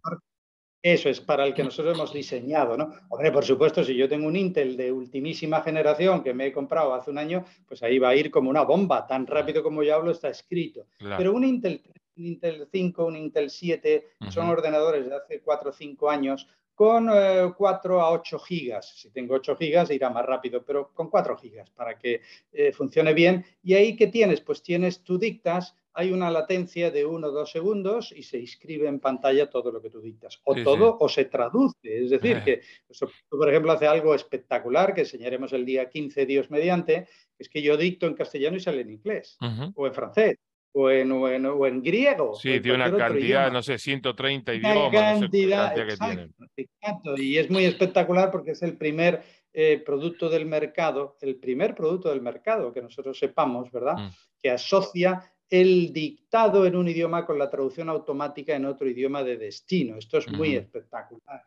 Eso 0.85 1.09
es 1.09 1.19
para 1.19 1.47
el 1.47 1.55
que 1.55 1.63
nosotros 1.63 1.95
hemos 1.95 2.13
diseñado, 2.13 2.77
¿no? 2.77 2.93
Hombre, 3.09 3.31
por 3.31 3.43
supuesto, 3.43 3.83
si 3.83 3.95
yo 3.95 4.07
tengo 4.07 4.27
un 4.27 4.35
Intel 4.35 4.77
de 4.77 4.91
ultimísima 4.91 5.63
generación 5.63 6.21
que 6.21 6.31
me 6.31 6.45
he 6.45 6.51
comprado 6.51 6.93
hace 6.93 7.09
un 7.09 7.17
año, 7.17 7.43
pues 7.67 7.81
ahí 7.81 7.97
va 7.97 8.09
a 8.09 8.15
ir 8.15 8.29
como 8.29 8.51
una 8.51 8.61
bomba, 8.61 9.07
tan 9.07 9.25
rápido 9.25 9.63
como 9.63 9.81
yo 9.81 9.95
hablo 9.95 10.11
está 10.11 10.29
escrito. 10.29 10.85
Pero 11.17 11.33
un 11.33 11.43
Intel, 11.43 11.81
un 12.17 12.25
Intel 12.27 12.67
5, 12.71 13.03
un 13.03 13.15
Intel 13.15 13.49
7, 13.49 14.09
son 14.29 14.47
ordenadores 14.47 15.09
de 15.09 15.15
hace 15.15 15.41
4 15.41 15.71
o 15.71 15.73
5 15.73 16.07
años 16.07 16.47
con 16.75 17.07
4 17.07 17.97
eh, 17.97 17.99
a 17.99 18.11
8 18.11 18.37
gigas. 18.37 18.99
Si 18.99 19.09
tengo 19.09 19.33
8 19.33 19.55
gigas 19.55 19.89
irá 19.89 20.11
más 20.11 20.27
rápido, 20.27 20.63
pero 20.63 20.93
con 20.93 21.09
4 21.09 21.35
gigas 21.35 21.71
para 21.71 21.97
que 21.97 22.21
eh, 22.51 22.71
funcione 22.71 23.15
bien. 23.15 23.43
¿Y 23.63 23.73
ahí 23.73 23.95
qué 23.95 24.05
tienes? 24.05 24.39
Pues 24.39 24.61
tienes, 24.61 25.01
tú 25.03 25.17
dictas 25.17 25.75
hay 25.95 26.11
una 26.11 26.29
latencia 26.29 26.91
de 26.91 27.05
uno 27.05 27.27
o 27.27 27.31
dos 27.31 27.51
segundos 27.51 28.11
y 28.11 28.23
se 28.23 28.37
inscribe 28.37 28.87
en 28.87 28.99
pantalla 28.99 29.49
todo 29.49 29.71
lo 29.71 29.81
que 29.81 29.89
tú 29.89 30.01
dictas. 30.01 30.41
O 30.43 30.53
todo 30.55 30.97
o 30.99 31.07
se 31.07 31.25
traduce. 31.25 31.77
Es 31.83 32.09
decir, 32.09 32.41
que 32.43 32.61
tú, 32.99 33.07
por 33.29 33.49
ejemplo, 33.49 33.71
hace 33.71 33.87
algo 33.87 34.13
espectacular 34.13 34.93
que 34.93 35.01
enseñaremos 35.01 35.53
el 35.53 35.65
día 35.65 35.89
15, 35.89 36.25
Dios 36.25 36.51
mediante, 36.51 37.07
es 37.39 37.47
que 37.47 37.61
yo 37.61 37.77
dicto 37.77 38.07
en 38.07 38.13
castellano 38.13 38.57
y 38.57 38.59
sale 38.59 38.81
en 38.81 38.91
inglés 38.91 39.37
o 39.73 39.87
en 39.87 39.93
francés. 39.93 40.37
O 40.77 40.89
en, 40.89 41.09
o 41.09 41.65
en, 41.65 41.81
griego. 41.81 42.35
Sí, 42.35 42.59
tiene 42.59 42.75
una 42.75 42.97
cantidad, 42.97 43.49
no 43.49 43.63
sé, 43.63 43.77
130 43.77 44.55
idiomas. 44.55 44.91
Cantidad, 44.91 45.73
Y 47.15 47.37
es 47.37 47.49
muy 47.49 47.63
espectacular 47.63 48.29
porque 48.29 48.51
es 48.51 48.61
el 48.61 48.75
primer 48.75 49.23
eh, 49.53 49.81
producto 49.85 50.27
del 50.27 50.45
mercado, 50.45 51.15
el 51.21 51.37
primer 51.37 51.75
producto 51.75 52.09
del 52.09 52.19
mercado 52.19 52.73
que 52.73 52.81
nosotros 52.81 53.17
sepamos, 53.17 53.71
¿verdad? 53.71 53.95
Mm. 53.95 54.09
Que 54.43 54.51
asocia 54.51 55.31
el 55.49 55.93
dictado 55.93 56.65
en 56.65 56.75
un 56.75 56.87
idioma 56.87 57.25
con 57.25 57.37
la 57.37 57.49
traducción 57.49 57.89
automática 57.89 58.55
en 58.55 58.65
otro 58.65 58.89
idioma 58.89 59.23
de 59.23 59.37
destino. 59.37 59.97
Esto 59.97 60.17
es 60.17 60.27
muy 60.31 60.55
espectacular. 60.55 61.43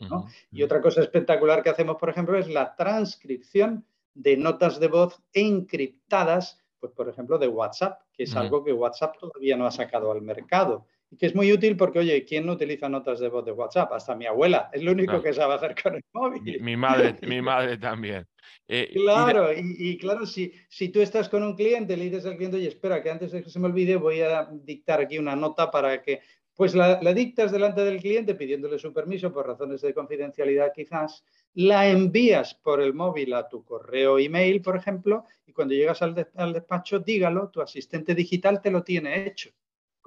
Y 0.53 0.63
otra 0.63 0.81
cosa 0.81 1.01
espectacular 1.01 1.63
que 1.63 1.71
hacemos, 1.71 1.97
por 1.97 2.11
ejemplo, 2.11 2.39
es 2.39 2.49
la 2.49 2.75
transcripción 2.77 3.85
de 4.15 4.37
notas 4.37 4.81
de 4.81 4.89
voz 4.89 5.21
encriptadas, 5.33 6.61
pues, 6.81 6.93
por 6.93 7.09
ejemplo, 7.09 7.39
de 7.39 7.49
WhatsApp, 7.49 8.03
que 8.13 8.25
es 8.25 8.37
algo 8.37 8.65
que 8.65 8.73
WhatsApp 8.73 9.17
todavía 9.19 9.57
no 9.57 9.67
ha 9.67 9.71
sacado 9.71 10.13
al 10.13 10.23
mercado. 10.23 10.87
Y 11.11 11.17
que 11.17 11.27
es 11.27 11.35
muy 11.35 11.51
útil 11.53 11.77
porque, 11.77 12.01
oye, 12.01 12.25
¿quién 12.25 12.45
no 12.45 12.53
utiliza 12.53 12.89
notas 12.89 13.19
de 13.19 13.29
voz 13.29 13.45
de 13.45 13.53
WhatsApp? 13.53 13.93
Hasta 13.93 14.15
mi 14.15 14.27
abuela. 14.27 14.69
Es 14.73 14.83
lo 14.83 14.93
único 14.93 15.23
que 15.23 15.33
sabe 15.33 15.55
hacer 15.55 15.75
con 15.83 15.95
el 15.95 16.05
móvil. 16.13 16.61
Mi, 16.61 16.77
madre, 16.77 17.17
mi 17.23 17.41
madre 17.41 17.79
también. 17.79 18.27
Eh, 18.67 18.91
claro, 18.93 19.51
y, 19.55 19.97
claro, 19.97 20.27
si, 20.27 20.53
si 20.69 20.91
tú 20.91 21.01
estás 21.01 21.29
con 21.29 21.43
un 21.43 21.55
cliente, 21.55 21.97
le 21.97 22.05
dices 22.05 22.27
al 22.27 22.37
cliente, 22.37 22.59
oye, 22.59 22.69
espera, 22.69 23.03
que 23.03 23.11
antes 23.11 23.33
de 23.33 23.43
que 23.43 23.49
se 23.49 23.59
me 23.59 23.67
olvide, 23.67 23.97
voy 23.97 24.21
a 24.21 24.49
dictar 24.53 25.01
aquí 25.01 25.19
una 25.19 25.35
nota 25.35 25.71
para 25.71 26.03
que. 26.03 26.21
Pues 26.55 26.75
la, 26.75 26.99
dictas 27.15 27.53
delante 27.53 27.85
del 27.85 28.01
cliente 28.01 28.35
pidiéndole 28.35 28.81
su 28.81 28.93
permiso 28.93 29.33
por 29.33 29.47
razones 29.47 29.81
de 29.81 29.95
confidencialidad, 29.95 30.73
quizás. 30.75 31.25
La 31.55 31.89
envías 31.89 32.55
por 32.55 32.83
el 32.83 32.95
móvil 32.95 33.33
a 33.33 33.49
tu 33.49 33.65
correo 33.65 34.19
email, 34.19 34.61
por 34.61 34.77
ejemplo, 34.77 35.25
y 35.47 35.53
cuando 35.53 35.75
llegas 35.75 36.03
al 36.03 36.53
despacho, 36.53 36.99
dígalo, 36.99 37.49
tu 37.49 37.63
asistente 37.63 38.15
digital 38.15 38.61
te 38.61 38.73
lo 38.73 38.83
tiene 38.83 39.27
hecho 39.27 39.51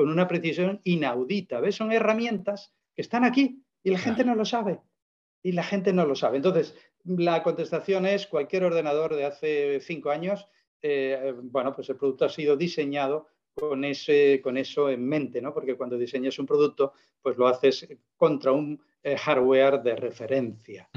con 0.01 0.09
una 0.09 0.27
precisión 0.27 0.81
inaudita. 0.83 1.59
¿Ves? 1.59 1.75
Son 1.75 1.91
herramientas 1.91 2.73
que 2.95 3.03
están 3.03 3.23
aquí 3.23 3.63
y 3.83 3.91
la 3.91 3.99
gente 3.99 4.25
no 4.25 4.33
lo 4.33 4.45
sabe. 4.45 4.79
Y 5.43 5.51
la 5.51 5.61
gente 5.61 5.93
no 5.93 6.07
lo 6.07 6.15
sabe. 6.15 6.37
Entonces, 6.37 6.75
la 7.03 7.43
contestación 7.43 8.07
es 8.07 8.25
cualquier 8.25 8.63
ordenador 8.63 9.13
de 9.15 9.25
hace 9.25 9.79
cinco 9.79 10.09
años, 10.09 10.47
eh, 10.81 11.35
bueno, 11.43 11.75
pues 11.75 11.87
el 11.89 11.97
producto 11.97 12.25
ha 12.25 12.29
sido 12.29 12.57
diseñado 12.57 13.27
con, 13.53 13.85
ese, 13.85 14.41
con 14.43 14.57
eso 14.57 14.89
en 14.89 15.07
mente, 15.07 15.39
¿no? 15.39 15.53
Porque 15.53 15.75
cuando 15.75 15.99
diseñas 15.99 16.39
un 16.39 16.47
producto, 16.47 16.93
pues 17.21 17.37
lo 17.37 17.47
haces 17.47 17.87
contra 18.15 18.51
un 18.51 18.81
eh, 19.03 19.15
hardware 19.17 19.83
de 19.83 19.95
referencia. 19.95 20.89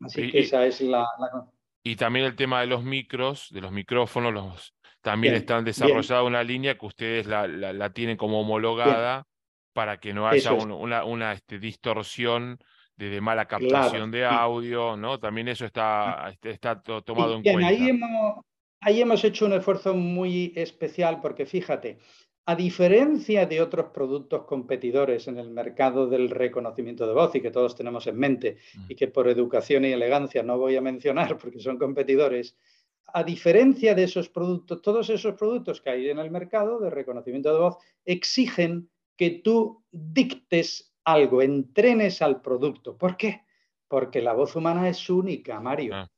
Así 0.00 0.30
que 0.30 0.40
esa 0.40 0.66
es 0.66 0.82
la, 0.82 1.08
Y 1.82 1.96
también 1.96 2.26
el 2.26 2.36
tema 2.36 2.60
de 2.60 2.66
los 2.66 2.84
micros, 2.84 3.48
de 3.50 3.62
los 3.62 3.72
micrófonos, 3.72 4.34
los, 4.34 4.74
también 5.00 5.34
están 5.34 5.64
desarrollada 5.64 6.22
una 6.22 6.42
línea 6.42 6.76
que 6.76 6.86
ustedes 6.86 7.26
la, 7.26 7.46
la, 7.46 7.92
tienen 7.92 8.16
como 8.16 8.40
homologada 8.40 9.26
para 9.72 9.98
que 9.98 10.12
no 10.12 10.28
haya 10.28 10.52
una, 10.52 11.04
una 11.04 11.32
este, 11.32 11.58
distorsión 11.58 12.58
de, 12.96 13.20
mala 13.20 13.46
captación 13.46 14.10
de 14.10 14.26
audio, 14.26 14.96
¿no? 14.96 15.18
También 15.18 15.48
eso 15.48 15.64
está, 15.64 16.28
este, 16.30 16.50
está 16.50 16.82
tomado 16.82 17.36
en 17.36 17.42
cuenta. 17.42 17.66
Ahí 17.66 17.88
hemos, 17.88 18.44
ahí 18.80 19.00
hemos 19.00 19.24
hecho 19.24 19.46
un 19.46 19.54
esfuerzo 19.54 19.94
muy 19.94 20.52
especial 20.54 21.20
porque 21.20 21.46
fíjate, 21.46 21.98
a 22.46 22.56
diferencia 22.56 23.46
de 23.46 23.60
otros 23.62 23.86
productos 23.94 24.44
competidores 24.44 25.28
en 25.28 25.38
el 25.38 25.50
mercado 25.50 26.08
del 26.08 26.30
reconocimiento 26.30 27.06
de 27.06 27.14
voz 27.14 27.34
y 27.34 27.40
que 27.40 27.50
todos 27.50 27.76
tenemos 27.76 28.06
en 28.06 28.18
mente 28.18 28.56
mm. 28.74 28.84
y 28.88 28.94
que 28.96 29.08
por 29.08 29.28
educación 29.28 29.84
y 29.84 29.92
elegancia 29.92 30.42
no 30.42 30.58
voy 30.58 30.76
a 30.76 30.80
mencionar 30.80 31.38
porque 31.38 31.60
son 31.60 31.78
competidores, 31.78 32.56
a 33.12 33.24
diferencia 33.24 33.94
de 33.94 34.04
esos 34.04 34.28
productos, 34.28 34.82
todos 34.82 35.10
esos 35.10 35.34
productos 35.34 35.80
que 35.80 35.90
hay 35.90 36.10
en 36.10 36.18
el 36.18 36.30
mercado 36.30 36.78
de 36.80 36.90
reconocimiento 36.90 37.52
de 37.52 37.60
voz 37.60 37.76
exigen 38.04 38.88
que 39.16 39.30
tú 39.44 39.84
dictes 39.90 40.94
algo, 41.04 41.42
entrenes 41.42 42.22
al 42.22 42.40
producto. 42.40 42.96
¿Por 42.96 43.16
qué? 43.16 43.42
Porque 43.88 44.22
la 44.22 44.32
voz 44.32 44.56
humana 44.56 44.88
es 44.88 45.10
única, 45.10 45.60
Mario. 45.60 45.94
Ah. 45.94 46.10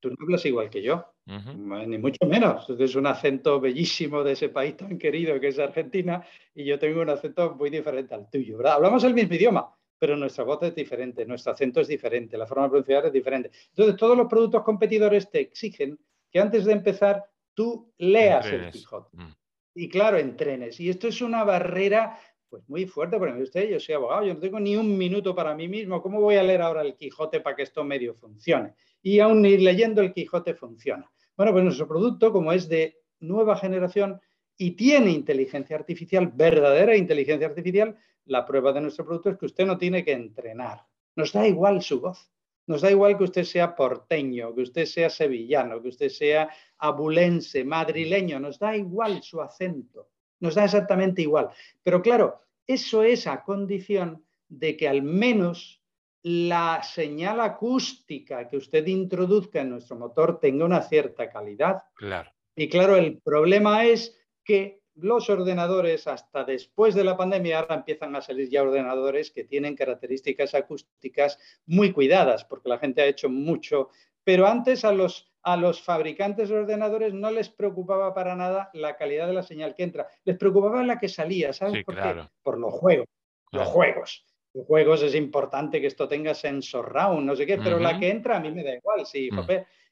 Tú 0.00 0.10
no 0.10 0.16
hablas 0.20 0.44
igual 0.46 0.70
que 0.70 0.82
yo, 0.82 1.04
ni 1.26 1.98
mucho 1.98 2.26
menos. 2.26 2.68
Es 2.70 2.94
un 2.94 3.06
acento 3.06 3.60
bellísimo 3.60 4.22
de 4.22 4.32
ese 4.32 4.50
país 4.50 4.76
tan 4.76 4.98
querido 4.98 5.40
que 5.40 5.48
es 5.48 5.58
Argentina 5.58 6.24
y 6.54 6.64
yo 6.64 6.78
tengo 6.78 7.00
un 7.00 7.10
acento 7.10 7.54
muy 7.54 7.70
diferente 7.70 8.14
al 8.14 8.30
tuyo, 8.30 8.58
¿verdad? 8.58 8.74
Hablamos 8.74 9.02
el 9.04 9.14
mismo 9.14 9.34
idioma, 9.34 9.74
pero 9.98 10.16
nuestra 10.16 10.44
voz 10.44 10.62
es 10.62 10.74
diferente, 10.74 11.24
nuestro 11.24 11.52
acento 11.52 11.80
es 11.80 11.88
diferente, 11.88 12.36
la 12.36 12.46
forma 12.46 12.64
de 12.64 12.70
pronunciar 12.70 13.06
es 13.06 13.12
diferente. 13.12 13.50
Entonces, 13.70 13.96
todos 13.96 14.16
los 14.16 14.28
productos 14.28 14.62
competidores 14.62 15.30
te 15.30 15.40
exigen 15.40 15.98
que 16.30 16.40
antes 16.40 16.64
de 16.64 16.72
empezar 16.72 17.24
tú 17.54 17.92
leas 17.98 18.46
el 18.46 18.70
Quijote. 18.70 19.16
Mm. 19.16 19.32
Y 19.74 19.88
claro, 19.88 20.18
entrenes. 20.18 20.80
Y 20.80 20.88
esto 20.88 21.08
es 21.08 21.20
una 21.20 21.44
barrera 21.44 22.18
pues 22.48 22.68
muy 22.68 22.86
fuerte, 22.86 23.18
porque 23.18 23.42
usted, 23.42 23.68
yo 23.68 23.80
soy 23.80 23.96
abogado, 23.96 24.24
yo 24.24 24.34
no 24.34 24.40
tengo 24.40 24.60
ni 24.60 24.76
un 24.76 24.96
minuto 24.96 25.34
para 25.34 25.54
mí 25.54 25.68
mismo. 25.68 26.00
¿Cómo 26.00 26.20
voy 26.20 26.36
a 26.36 26.42
leer 26.42 26.62
ahora 26.62 26.82
el 26.82 26.96
Quijote 26.96 27.40
para 27.40 27.56
que 27.56 27.62
esto 27.62 27.84
medio 27.84 28.14
funcione? 28.14 28.74
Y 29.02 29.18
aún 29.18 29.42
ni 29.42 29.58
leyendo 29.58 30.00
el 30.00 30.12
Quijote 30.12 30.54
funciona. 30.54 31.10
Bueno, 31.36 31.52
pues 31.52 31.64
nuestro 31.64 31.88
producto, 31.88 32.32
como 32.32 32.52
es 32.52 32.68
de 32.68 32.98
nueva 33.20 33.56
generación 33.56 34.20
y 34.56 34.72
tiene 34.72 35.10
inteligencia 35.10 35.76
artificial, 35.76 36.30
verdadera 36.34 36.96
inteligencia 36.96 37.46
artificial, 37.46 37.96
la 38.24 38.46
prueba 38.46 38.72
de 38.72 38.80
nuestro 38.80 39.04
producto 39.04 39.30
es 39.30 39.38
que 39.38 39.46
usted 39.46 39.66
no 39.66 39.76
tiene 39.76 40.04
que 40.04 40.12
entrenar. 40.12 40.86
Nos 41.14 41.32
da 41.32 41.46
igual 41.46 41.82
su 41.82 42.00
voz. 42.00 42.30
Nos 42.66 42.82
da 42.82 42.90
igual 42.90 43.16
que 43.16 43.24
usted 43.24 43.44
sea 43.44 43.74
porteño, 43.74 44.54
que 44.54 44.62
usted 44.62 44.86
sea 44.86 45.08
sevillano, 45.08 45.80
que 45.80 45.88
usted 45.88 46.08
sea 46.08 46.50
abulense, 46.78 47.64
madrileño, 47.64 48.40
nos 48.40 48.58
da 48.58 48.76
igual 48.76 49.22
su 49.22 49.40
acento, 49.40 50.08
nos 50.40 50.54
da 50.54 50.64
exactamente 50.64 51.22
igual. 51.22 51.50
Pero 51.82 52.02
claro, 52.02 52.40
eso 52.66 53.02
es 53.02 53.26
a 53.26 53.42
condición 53.42 54.24
de 54.48 54.76
que 54.76 54.88
al 54.88 55.02
menos 55.02 55.82
la 56.22 56.82
señal 56.82 57.40
acústica 57.40 58.48
que 58.48 58.56
usted 58.56 58.84
introduzca 58.88 59.60
en 59.60 59.70
nuestro 59.70 59.96
motor 59.96 60.40
tenga 60.40 60.64
una 60.64 60.82
cierta 60.82 61.30
calidad. 61.30 61.84
Claro. 61.94 62.32
Y 62.56 62.68
claro, 62.68 62.96
el 62.96 63.18
problema 63.18 63.84
es 63.84 64.18
que 64.42 64.80
los 64.96 65.28
ordenadores, 65.28 66.06
hasta 66.06 66.44
después 66.44 66.94
de 66.94 67.04
la 67.04 67.16
pandemia, 67.16 67.60
ahora 67.60 67.76
empiezan 67.76 68.16
a 68.16 68.22
salir 68.22 68.48
ya 68.48 68.62
ordenadores 68.62 69.30
que 69.30 69.44
tienen 69.44 69.76
características 69.76 70.54
acústicas 70.54 71.38
muy 71.66 71.92
cuidadas, 71.92 72.44
porque 72.44 72.68
la 72.68 72.78
gente 72.78 73.02
ha 73.02 73.06
hecho 73.06 73.28
mucho, 73.28 73.90
pero 74.24 74.46
antes 74.46 74.84
a 74.84 74.92
los, 74.92 75.32
a 75.42 75.56
los 75.56 75.82
fabricantes 75.82 76.48
de 76.48 76.56
ordenadores 76.56 77.12
no 77.12 77.30
les 77.30 77.48
preocupaba 77.48 78.14
para 78.14 78.34
nada 78.34 78.70
la 78.72 78.96
calidad 78.96 79.26
de 79.26 79.34
la 79.34 79.42
señal 79.42 79.74
que 79.74 79.84
entra, 79.84 80.08
les 80.24 80.36
preocupaba 80.38 80.82
la 80.82 80.98
que 80.98 81.08
salía, 81.08 81.52
¿sabes 81.52 81.84
por 81.84 81.94
qué? 81.94 82.26
Por 82.42 82.58
los 82.58 82.72
juegos, 82.72 83.06
los 83.52 83.68
juegos. 83.68 84.24
Los 84.54 84.66
juegos 84.66 85.02
es 85.02 85.14
importante 85.14 85.82
que 85.82 85.86
esto 85.86 86.08
tenga 86.08 86.32
sensor 86.32 86.90
round, 86.90 87.26
no 87.26 87.36
sé 87.36 87.44
qué, 87.44 87.58
pero 87.58 87.78
la 87.78 87.98
que 87.98 88.08
entra 88.08 88.38
a 88.38 88.40
mí 88.40 88.50
me 88.50 88.64
da 88.64 88.74
igual, 88.74 89.04
sí, 89.04 89.28
mm. 89.30 89.46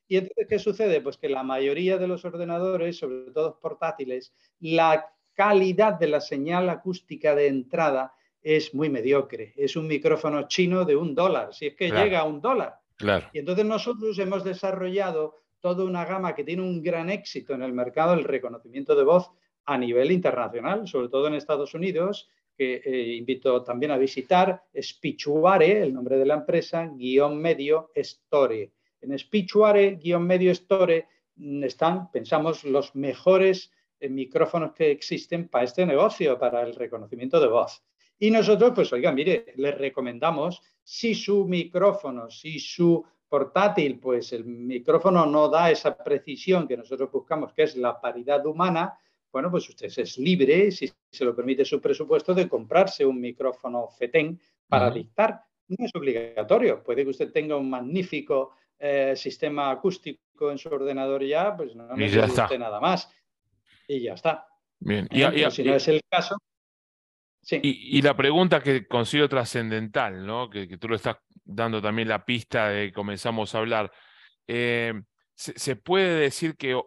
Y 0.06 0.16
entonces, 0.18 0.46
¿qué 0.48 0.58
sucede? 0.58 1.00
Pues 1.00 1.16
que 1.16 1.28
la 1.28 1.42
mayoría 1.42 1.98
de 1.98 2.06
los 2.06 2.24
ordenadores, 2.24 2.98
sobre 2.98 3.30
todo 3.32 3.58
portátiles, 3.60 4.34
la 4.60 5.10
calidad 5.32 5.94
de 5.94 6.08
la 6.08 6.20
señal 6.20 6.68
acústica 6.68 7.34
de 7.34 7.48
entrada 7.48 8.14
es 8.42 8.74
muy 8.74 8.90
mediocre. 8.90 9.54
Es 9.56 9.76
un 9.76 9.86
micrófono 9.86 10.46
chino 10.46 10.84
de 10.84 10.96
un 10.96 11.14
dólar, 11.14 11.54
si 11.54 11.66
es 11.66 11.74
que 11.74 11.90
llega 11.90 12.20
a 12.20 12.24
un 12.24 12.40
dólar. 12.40 12.76
Claro. 12.96 13.26
Y 13.32 13.38
entonces 13.40 13.64
nosotros 13.64 14.18
hemos 14.18 14.44
desarrollado 14.44 15.36
toda 15.60 15.84
una 15.84 16.04
gama 16.04 16.34
que 16.34 16.44
tiene 16.44 16.62
un 16.62 16.82
gran 16.82 17.08
éxito 17.08 17.54
en 17.54 17.62
el 17.62 17.72
mercado, 17.72 18.12
el 18.12 18.24
reconocimiento 18.24 18.94
de 18.94 19.02
voz 19.02 19.30
a 19.64 19.78
nivel 19.78 20.12
internacional, 20.12 20.86
sobre 20.86 21.08
todo 21.08 21.26
en 21.26 21.34
Estados 21.34 21.72
Unidos, 21.72 22.28
que 22.56 22.82
eh, 22.84 23.14
invito 23.16 23.64
también 23.64 23.90
a 23.90 23.98
visitar, 23.98 24.62
Speechware, 24.78 25.82
el 25.82 25.94
nombre 25.94 26.18
de 26.18 26.26
la 26.26 26.34
empresa, 26.34 26.88
guion 26.94 27.40
medio 27.40 27.90
Store. 27.94 28.70
En 29.04 29.18
Speechware-medio 29.18 30.52
Store 30.52 31.06
mm, 31.36 31.64
están, 31.64 32.10
pensamos, 32.10 32.64
los 32.64 32.94
mejores 32.94 33.70
eh, 34.00 34.08
micrófonos 34.08 34.72
que 34.72 34.90
existen 34.90 35.48
para 35.48 35.64
este 35.64 35.86
negocio, 35.86 36.38
para 36.38 36.62
el 36.62 36.74
reconocimiento 36.74 37.38
de 37.40 37.48
voz. 37.48 37.82
Y 38.18 38.30
nosotros, 38.30 38.72
pues, 38.74 38.92
oiga, 38.92 39.12
mire, 39.12 39.52
les 39.56 39.76
recomendamos 39.76 40.62
si 40.82 41.14
su 41.14 41.46
micrófono, 41.46 42.30
si 42.30 42.58
su 42.58 43.04
portátil, 43.28 43.98
pues 43.98 44.32
el 44.32 44.44
micrófono 44.44 45.26
no 45.26 45.48
da 45.48 45.70
esa 45.70 45.96
precisión 45.96 46.68
que 46.68 46.76
nosotros 46.76 47.10
buscamos, 47.10 47.52
que 47.52 47.64
es 47.64 47.76
la 47.76 48.00
paridad 48.00 48.46
humana, 48.46 48.98
bueno, 49.34 49.50
pues 49.50 49.68
usted 49.68 49.90
es 49.96 50.16
libre, 50.18 50.70
si 50.70 50.88
se 51.10 51.24
lo 51.24 51.34
permite 51.34 51.64
su 51.64 51.80
presupuesto, 51.80 52.32
de 52.32 52.48
comprarse 52.48 53.04
un 53.04 53.20
micrófono 53.20 53.88
FETEN 53.88 54.40
para 54.68 54.92
dictar. 54.92 55.42
No 55.66 55.84
es 55.84 55.90
obligatorio. 55.92 56.84
Puede 56.84 57.02
que 57.02 57.10
usted 57.10 57.32
tenga 57.32 57.56
un 57.56 57.68
magnífico 57.68 58.52
eh, 58.86 59.16
sistema 59.16 59.70
acústico 59.70 60.50
en 60.50 60.58
su 60.58 60.68
ordenador 60.68 61.24
ya, 61.24 61.56
pues 61.56 61.74
no 61.74 61.96
necesita 61.96 62.58
nada 62.58 62.78
más. 62.80 63.10
Y 63.88 64.02
ya 64.02 64.12
está. 64.12 64.46
Bien. 64.78 65.08
Y, 65.10 65.22
si 65.50 65.64
no 65.64 65.74
es 65.74 65.88
el 65.88 66.02
caso. 66.06 66.36
Sí. 67.40 67.60
Y, 67.62 68.02
la 68.02 68.14
pregunta 68.14 68.62
que 68.62 68.86
considero 68.86 69.26
trascendental, 69.26 70.26
¿no? 70.26 70.50
Que, 70.50 70.66
tú 70.76 70.88
lo 70.88 70.96
estás 70.96 71.16
dando 71.44 71.80
también 71.80 72.08
la 72.08 72.26
pista 72.26 72.68
de 72.68 72.88
que 72.88 72.92
comenzamos 72.92 73.54
a 73.54 73.58
hablar. 73.58 73.90
Eh, 74.46 74.92
¿se, 75.34 75.76
puede 75.76 76.20
decir 76.20 76.54
que 76.58 76.78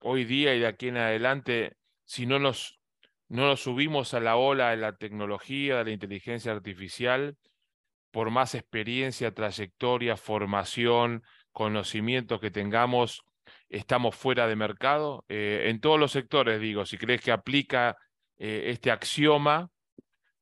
hoy 0.00 0.24
día 0.24 0.52
y 0.52 0.58
de 0.58 0.66
aquí 0.66 0.88
en 0.88 0.96
adelante, 0.96 1.76
si 2.04 2.26
no 2.26 2.40
nos, 2.40 2.80
no 3.28 3.46
nos 3.46 3.60
subimos 3.60 4.14
a 4.14 4.20
la 4.20 4.34
ola 4.34 4.70
de 4.70 4.78
la 4.78 4.96
tecnología, 4.96 5.78
de 5.78 5.84
la 5.84 5.90
inteligencia 5.92 6.50
artificial, 6.50 7.36
por 8.10 8.30
más 8.30 8.56
experiencia, 8.56 9.32
trayectoria, 9.32 10.16
formación, 10.16 11.22
conocimientos 11.56 12.38
que 12.38 12.50
tengamos, 12.50 13.22
estamos 13.70 14.14
fuera 14.14 14.46
de 14.46 14.56
mercado? 14.56 15.24
Eh, 15.26 15.68
en 15.70 15.80
todos 15.80 15.98
los 15.98 16.12
sectores, 16.12 16.60
digo, 16.60 16.84
si 16.84 16.98
crees 16.98 17.22
que 17.22 17.32
aplica 17.32 17.96
eh, 18.36 18.64
este 18.66 18.90
axioma 18.90 19.70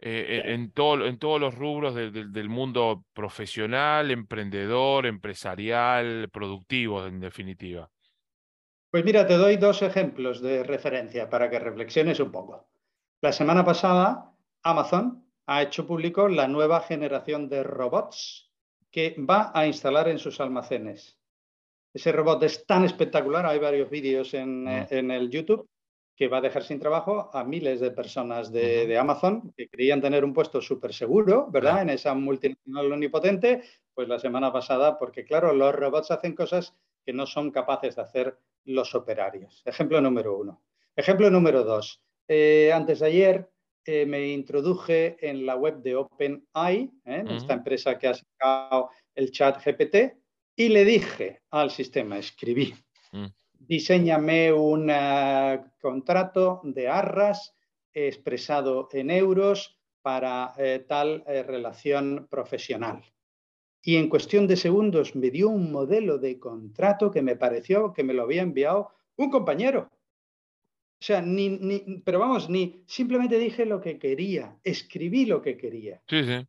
eh, 0.01 0.43
en, 0.47 0.73
todo, 0.73 1.07
en 1.07 1.21
todos 1.21 1.41
los 1.41 1.55
rubros 1.55 1.95
del 1.95 2.49
mundo 2.49 3.05
profesional, 3.13 4.11
emprendedor, 4.11 5.07
empresarial, 5.07 6.29
productivo, 6.33 7.07
en 7.07 7.21
definitiva. 7.21 7.89
Pues 8.91 9.05
mira, 9.05 9.25
te 9.25 9.35
doy 9.35 9.57
dos 9.57 9.83
ejemplos 9.83 10.43
de 10.43 10.65
referencia 10.65 11.31
para 11.31 11.49
que 11.49 11.61
reflexiones 11.61 12.19
un 12.19 12.33
poco. 12.33 12.67
La 13.21 13.31
semana 13.31 13.65
pasada, 13.65 14.33
Amazon 14.65 15.25
ha 15.47 15.63
hecho 15.63 15.87
público 15.87 16.27
la 16.27 16.49
nueva 16.49 16.81
generación 16.81 17.49
de 17.49 17.63
robots 17.63 18.51
que 18.95 19.17
va 19.19 19.51
a 19.53 19.67
instalar 19.67 20.07
en 20.07 20.21
sus 20.21 20.39
almacenes. 20.39 21.19
Ese 21.93 22.13
robot 22.13 22.45
es 22.45 22.65
tan 22.65 22.85
espectacular, 22.85 23.45
hay 23.45 23.59
varios 23.59 23.91
vídeos 23.91 24.33
en, 24.35 24.69
eh, 24.69 24.87
el 24.89 25.29
YouTube, 25.31 25.69
que 26.15 26.29
va 26.29 26.39
a 26.39 26.41
dejar 26.41 26.63
sin 26.63 26.79
trabajo 26.79 27.29
a 27.35 27.43
miles 27.43 27.81
de 27.81 27.91
personas 27.91 28.53
de, 28.53 28.97
Amazon 28.97 29.53
que 29.57 29.67
querían 29.67 30.01
tener 30.01 30.25
un 30.25 30.33
puesto 30.33 30.61
súper 30.61 30.95
seguro, 30.95 31.49
¿verdad? 31.51 31.83
En 31.83 31.91
esa 31.91 32.15
multinacional 32.15 32.93
omnipotente, 32.93 33.65
pues 33.93 34.07
la 34.07 34.21
semana 34.21 34.53
pasada, 34.53 34.97
porque 34.97 35.25
claro, 35.25 35.53
los 35.53 35.75
robots 35.75 36.13
hacen 36.13 36.37
cosas 36.37 36.77
que 37.05 37.13
no 37.13 37.27
son 37.27 37.51
capaces 37.51 37.97
de 37.97 38.03
hacer 38.03 38.39
los 38.65 38.95
operarios. 38.95 39.61
Ejemplo 39.65 40.01
número 40.01 40.39
uno. 40.39 40.63
Ejemplo 40.95 41.29
número 41.31 41.65
dos. 41.65 42.01
Eh, 42.29 42.73
antes 42.73 43.01
de 43.01 43.07
ayer 43.07 43.51
eh, 43.87 44.07
me 44.07 44.29
introduje 44.29 45.17
en 45.21 45.45
la 45.45 45.57
web 45.57 45.83
de 45.83 45.97
OpenAI, 45.97 46.91
¿eh? 47.05 47.25
esta 47.29 47.55
empresa 47.55 47.99
que 47.99 48.09
ha 48.09 48.15
sacado 48.15 48.91
el 49.15 49.31
chat 49.31 49.63
GPT, 49.65 50.17
y 50.57 50.69
le 50.69 50.85
dije 50.85 51.43
al 51.51 51.71
sistema, 51.71 52.19
escribí, 52.19 52.75
mm. 53.13 53.27
diseñame 53.53 54.53
un 54.53 54.89
eh, 54.91 55.61
contrato 55.81 56.61
de 56.65 56.89
arras 56.89 57.55
expresado 57.93 58.89
en 58.93 59.11
euros 59.11 59.79
para 60.03 60.53
tal 60.89 61.23
relación 61.27 62.27
profesional. 62.29 63.03
Y 63.81 63.97
en 63.97 64.09
cuestión 64.09 64.47
de 64.47 64.57
segundos 64.57 65.15
me 65.15 65.31
dio 65.31 65.49
un 65.49 65.71
modelo 65.71 66.19
de 66.19 66.39
contrato 66.39 67.11
que 67.11 67.23
me 67.23 67.37
pareció 67.37 67.93
que 67.93 68.03
me 68.03 68.13
lo 68.15 68.23
había 68.23 68.43
enviado 68.43 68.91
un 69.17 69.31
compañero. 69.31 69.91
O 71.01 71.07
sea, 71.07 71.21
ni, 71.21 71.51
ni, 71.51 72.01
pero 72.05 72.19
vamos, 72.19 72.49
ni 72.49 72.83
simplemente 72.87 73.39
dije 73.39 73.67
lo 73.67 73.81
que 73.81 73.99
quería, 73.99 74.57
escribí 74.63 75.27
lo 75.27 75.43
que 75.43 75.57
quería. 75.57 76.03
Sí, 76.09 76.23
sí. 76.25 76.47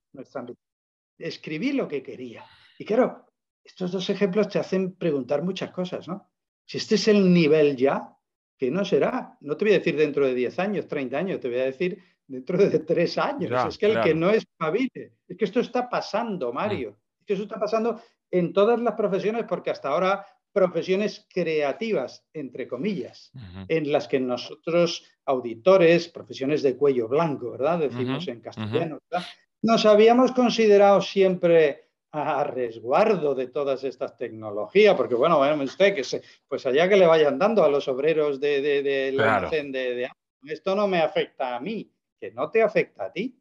Escribí 1.17 1.73
lo 1.73 1.87
que 1.87 2.01
quería. 2.01 2.45
Y 2.79 2.85
claro, 2.85 3.25
estos 3.63 3.91
dos 3.91 4.09
ejemplos 4.09 4.47
te 4.47 4.59
hacen 4.59 4.95
preguntar 4.95 5.43
muchas 5.43 5.71
cosas, 5.71 6.07
¿no? 6.07 6.29
Si 6.65 6.77
este 6.77 6.95
es 6.95 7.07
el 7.07 7.33
nivel 7.33 7.75
ya, 7.75 8.15
¿qué 8.57 8.71
no 8.71 8.85
será? 8.85 9.37
No 9.41 9.57
te 9.57 9.65
voy 9.65 9.73
a 9.73 9.79
decir 9.79 9.95
dentro 9.95 10.25
de 10.25 10.33
10 10.33 10.59
años, 10.59 10.87
30 10.87 11.17
años, 11.17 11.39
te 11.39 11.49
voy 11.49 11.59
a 11.59 11.65
decir 11.65 12.01
dentro 12.27 12.57
de 12.57 12.79
3 12.79 13.17
años. 13.17 13.65
es 13.67 13.77
que 13.77 13.87
el 13.87 14.01
que 14.01 14.15
no 14.15 14.29
es 14.29 14.45
pavile, 14.57 15.13
es 15.27 15.37
que 15.37 15.45
esto 15.45 15.59
está 15.59 15.89
pasando, 15.89 16.53
Mario. 16.53 16.91
Mm. 16.91 17.19
Es 17.19 17.25
que 17.25 17.33
eso 17.33 17.43
está 17.43 17.59
pasando 17.59 18.01
en 18.31 18.53
todas 18.53 18.79
las 18.79 18.95
profesiones 18.95 19.45
porque 19.47 19.71
hasta 19.71 19.89
ahora 19.89 20.25
profesiones 20.55 21.27
creativas, 21.29 22.25
entre 22.31 22.65
comillas, 22.65 23.33
en 23.67 23.91
las 23.91 24.07
que 24.07 24.21
nosotros, 24.21 25.03
auditores, 25.25 26.07
profesiones 26.07 26.63
de 26.63 26.77
cuello 26.77 27.09
blanco, 27.09 27.51
¿verdad? 27.51 27.79
Decimos 27.79 28.25
en 28.29 28.39
castellano, 28.39 28.99
¿verdad? 29.11 29.27
Nos 29.61 29.85
habíamos 29.85 30.31
considerado 30.31 31.01
siempre 31.01 31.89
a 32.09 32.45
resguardo 32.45 33.35
de 33.35 33.47
todas 33.47 33.83
estas 33.83 34.15
tecnologías, 34.15 34.95
porque 34.95 35.15
bueno, 35.15 35.39
bueno 35.39 35.61
usted 35.61 35.93
que 35.93 36.05
se, 36.05 36.21
pues 36.47 36.65
allá 36.65 36.87
que 36.87 36.95
le 36.95 37.05
vayan 37.05 37.37
dando 37.37 37.61
a 37.61 37.69
los 37.69 37.89
obreros 37.89 38.39
de, 38.39 38.61
de, 38.61 38.81
de, 38.81 39.11
de, 39.11 40.09
esto 40.45 40.73
no 40.73 40.87
me 40.87 41.01
afecta 41.01 41.57
a 41.57 41.59
mí, 41.59 41.91
que 42.17 42.31
no 42.31 42.49
te 42.49 42.63
afecta 42.63 43.07
a 43.07 43.11
ti. 43.11 43.37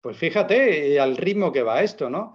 Pues 0.00 0.16
fíjate 0.16 0.98
al 0.98 1.18
ritmo 1.18 1.52
que 1.52 1.62
va 1.62 1.82
esto, 1.82 2.08
¿no? 2.08 2.32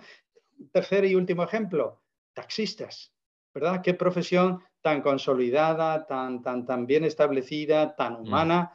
Tercer 0.72 1.06
y 1.06 1.16
último 1.16 1.42
ejemplo, 1.42 2.04
taxistas. 2.34 3.12
¿Verdad? 3.54 3.82
Qué 3.82 3.94
profesión 3.94 4.60
tan 4.82 5.02
consolidada, 5.02 6.06
tan, 6.06 6.42
tan, 6.42 6.66
tan 6.66 6.86
bien 6.86 7.04
establecida, 7.04 7.96
tan 7.96 8.14
mm. 8.14 8.22
humana. 8.22 8.72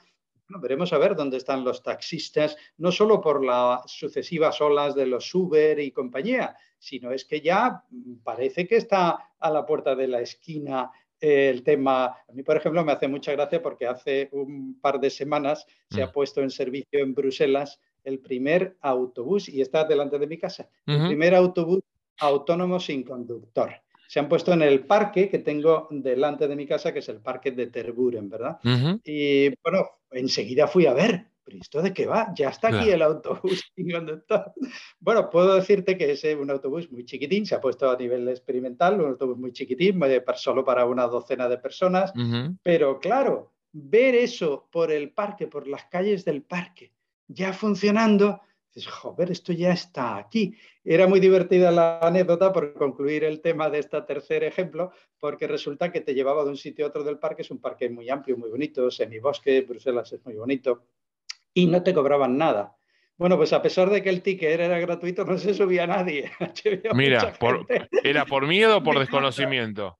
veremos 0.60 0.92
a 0.92 0.98
ver 0.98 1.16
dónde 1.16 1.38
están 1.38 1.64
los 1.64 1.82
taxistas, 1.82 2.56
no 2.76 2.92
solo 2.92 3.20
por 3.20 3.44
las 3.44 3.90
sucesivas 3.90 4.60
olas 4.60 4.94
de 4.94 5.06
los 5.06 5.34
Uber 5.34 5.78
y 5.80 5.90
compañía, 5.90 6.56
sino 6.78 7.10
es 7.12 7.24
que 7.24 7.40
ya 7.40 7.82
parece 8.22 8.66
que 8.66 8.76
está 8.76 9.30
a 9.38 9.50
la 9.50 9.64
puerta 9.64 9.94
de 9.94 10.08
la 10.08 10.20
esquina 10.20 10.90
el 11.20 11.62
tema. 11.62 12.04
A 12.06 12.32
mí, 12.34 12.42
por 12.42 12.56
ejemplo, 12.56 12.84
me 12.84 12.92
hace 12.92 13.08
mucha 13.08 13.32
gracia 13.32 13.62
porque 13.62 13.86
hace 13.86 14.28
un 14.32 14.78
par 14.80 15.00
de 15.00 15.08
semanas 15.08 15.66
se 15.88 16.02
ha 16.02 16.08
mm. 16.08 16.12
puesto 16.12 16.42
en 16.42 16.50
servicio 16.50 17.00
en 17.00 17.14
Bruselas 17.14 17.80
el 18.02 18.18
primer 18.18 18.76
autobús, 18.82 19.48
y 19.48 19.62
está 19.62 19.84
delante 19.84 20.18
de 20.18 20.26
mi 20.26 20.36
casa, 20.36 20.68
el 20.84 21.06
primer 21.06 21.34
autobús 21.34 21.80
autónomo 22.18 22.78
sin 22.78 23.02
conductor 23.02 23.83
se 24.14 24.20
han 24.20 24.28
puesto 24.28 24.52
en 24.52 24.62
el 24.62 24.86
parque 24.86 25.28
que 25.28 25.40
tengo 25.40 25.88
delante 25.90 26.46
de 26.46 26.54
mi 26.54 26.68
casa, 26.68 26.92
que 26.92 27.00
es 27.00 27.08
el 27.08 27.20
parque 27.20 27.50
de 27.50 27.66
Terburen, 27.66 28.28
¿verdad? 28.28 28.60
Y 29.02 29.48
bueno, 29.60 29.88
enseguida 30.12 30.68
fui 30.68 30.86
a 30.86 30.92
ver, 30.92 31.26
¿esto 31.48 31.82
de 31.82 31.92
qué 31.92 32.06
va? 32.06 32.32
Ya 32.32 32.50
está 32.50 32.68
aquí 32.68 32.90
el 32.90 33.02
autobús 33.02 33.64
sin 33.74 33.90
conductor. 33.90 34.52
Bueno, 35.00 35.28
puedo 35.30 35.56
decirte 35.56 35.98
que 35.98 36.12
es 36.12 36.22
un 36.40 36.48
autobús 36.48 36.92
muy 36.92 37.04
chiquitín, 37.04 37.44
se 37.44 37.56
ha 37.56 37.60
puesto 37.60 37.90
a 37.90 37.96
nivel 37.96 38.28
experimental, 38.28 39.00
un 39.00 39.08
autobús 39.08 39.36
muy 39.36 39.50
chiquitín, 39.50 40.00
solo 40.36 40.64
para 40.64 40.86
una 40.86 41.08
docena 41.08 41.48
de 41.48 41.58
personas, 41.58 42.12
pero 42.62 43.00
claro, 43.00 43.52
ver 43.72 44.14
eso 44.14 44.68
por 44.70 44.92
el 44.92 45.10
parque, 45.10 45.48
por 45.48 45.66
las 45.66 45.86
calles 45.86 46.24
del 46.24 46.42
parque, 46.42 46.92
ya 47.26 47.52
funcionando, 47.52 48.42
dices, 48.74 48.90
joder, 48.90 49.30
esto 49.30 49.52
ya 49.52 49.72
está 49.72 50.16
aquí. 50.16 50.56
Era 50.84 51.06
muy 51.06 51.20
divertida 51.20 51.70
la 51.70 51.98
anécdota 52.00 52.52
por 52.52 52.74
concluir 52.74 53.24
el 53.24 53.40
tema 53.40 53.70
de 53.70 53.78
este 53.78 54.00
tercer 54.02 54.44
ejemplo, 54.44 54.92
porque 55.18 55.46
resulta 55.46 55.92
que 55.92 56.00
te 56.00 56.14
llevaba 56.14 56.44
de 56.44 56.50
un 56.50 56.56
sitio 56.56 56.84
a 56.84 56.88
otro 56.88 57.04
del 57.04 57.18
parque, 57.18 57.42
es 57.42 57.50
un 57.50 57.60
parque 57.60 57.88
muy 57.88 58.10
amplio, 58.10 58.36
muy 58.36 58.50
bonito, 58.50 58.90
semibosque, 58.90 59.62
Bruselas 59.62 60.12
es 60.12 60.24
muy 60.24 60.34
bonito, 60.34 60.86
y 61.52 61.66
no 61.66 61.82
te 61.82 61.94
cobraban 61.94 62.36
nada. 62.36 62.76
Bueno, 63.16 63.36
pues 63.36 63.52
a 63.52 63.62
pesar 63.62 63.90
de 63.90 64.02
que 64.02 64.10
el 64.10 64.22
ticket 64.22 64.58
era 64.60 64.78
gratuito, 64.80 65.24
no 65.24 65.38
se 65.38 65.54
subía 65.54 65.86
nadie. 65.86 66.32
Mira, 66.94 67.32
¿era 68.02 68.26
por 68.26 68.46
miedo 68.46 68.78
o 68.78 68.82
por 68.82 68.98
desconocimiento? 68.98 69.98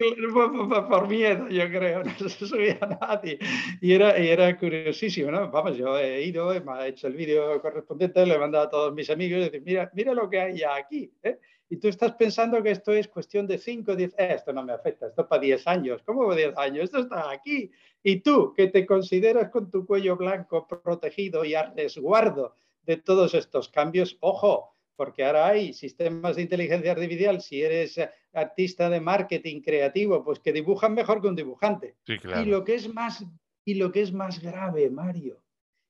Por, 0.00 1.08
miedo, 1.08 1.46
yo 1.50 1.68
creo, 1.68 2.02
no 2.20 2.28
se 2.28 2.46
subía 2.46 2.78
a 2.80 2.86
nadie. 2.86 3.38
Y 3.82 3.92
era, 3.92 4.18
y 4.18 4.28
era 4.28 4.56
curiosísimo, 4.56 5.30
¿no? 5.30 5.50
Vamos, 5.50 5.76
yo 5.76 5.98
he 5.98 6.22
ido, 6.22 6.48
me 6.48 6.84
he 6.84 6.88
hecho 6.88 7.06
el 7.06 7.12
vídeo 7.12 7.60
correspondiente, 7.60 8.24
le 8.24 8.34
he 8.34 8.38
mandado 8.38 8.64
a 8.64 8.70
todos 8.70 8.94
mis 8.94 9.10
amigos 9.10 9.40
y 9.40 9.44
decir, 9.44 9.62
mira, 9.62 9.90
mira 9.92 10.14
lo 10.14 10.30
que 10.30 10.40
hay 10.40 10.58
ya 10.58 10.74
aquí. 10.74 11.12
¿eh? 11.22 11.38
Y 11.68 11.76
tú 11.76 11.88
estás 11.88 12.12
pensando 12.12 12.62
que 12.62 12.70
esto 12.70 12.92
es 12.92 13.08
cuestión 13.08 13.46
de 13.46 13.58
5, 13.58 13.94
10, 13.94 14.14
eh, 14.16 14.32
esto 14.36 14.54
no 14.54 14.64
me 14.64 14.72
afecta, 14.72 15.08
esto 15.08 15.20
es 15.20 15.28
para 15.28 15.42
10 15.42 15.66
años. 15.66 16.02
¿Cómo 16.06 16.34
10 16.34 16.56
años? 16.56 16.84
Esto 16.84 17.00
está 17.00 17.30
aquí. 17.30 17.70
Y 18.02 18.20
tú, 18.20 18.54
que 18.54 18.68
te 18.68 18.86
consideras 18.86 19.50
con 19.50 19.70
tu 19.70 19.84
cuello 19.84 20.16
blanco 20.16 20.66
protegido 20.66 21.44
y 21.44 21.54
a 21.54 21.74
resguardo 21.76 22.56
de 22.84 22.96
todos 22.96 23.34
estos 23.34 23.68
cambios, 23.68 24.16
ojo, 24.20 24.74
porque 25.00 25.24
ahora 25.24 25.46
hay 25.46 25.72
sistemas 25.72 26.36
de 26.36 26.42
inteligencia 26.42 26.92
artificial, 26.92 27.40
si 27.40 27.62
eres 27.62 27.98
artista 28.34 28.90
de 28.90 29.00
marketing 29.00 29.62
creativo, 29.62 30.22
pues 30.22 30.40
que 30.40 30.52
dibujan 30.52 30.92
mejor 30.92 31.22
que 31.22 31.28
un 31.28 31.34
dibujante. 31.34 31.96
y, 32.06 32.44
lo 32.44 32.62
que 32.62 32.74
es 32.74 32.92
más, 32.92 33.24
y 33.64 33.76
lo 33.76 33.90
que 33.90 34.02
es 34.02 34.12
más 34.12 34.42
grave, 34.42 34.90
Mario, 34.90 35.42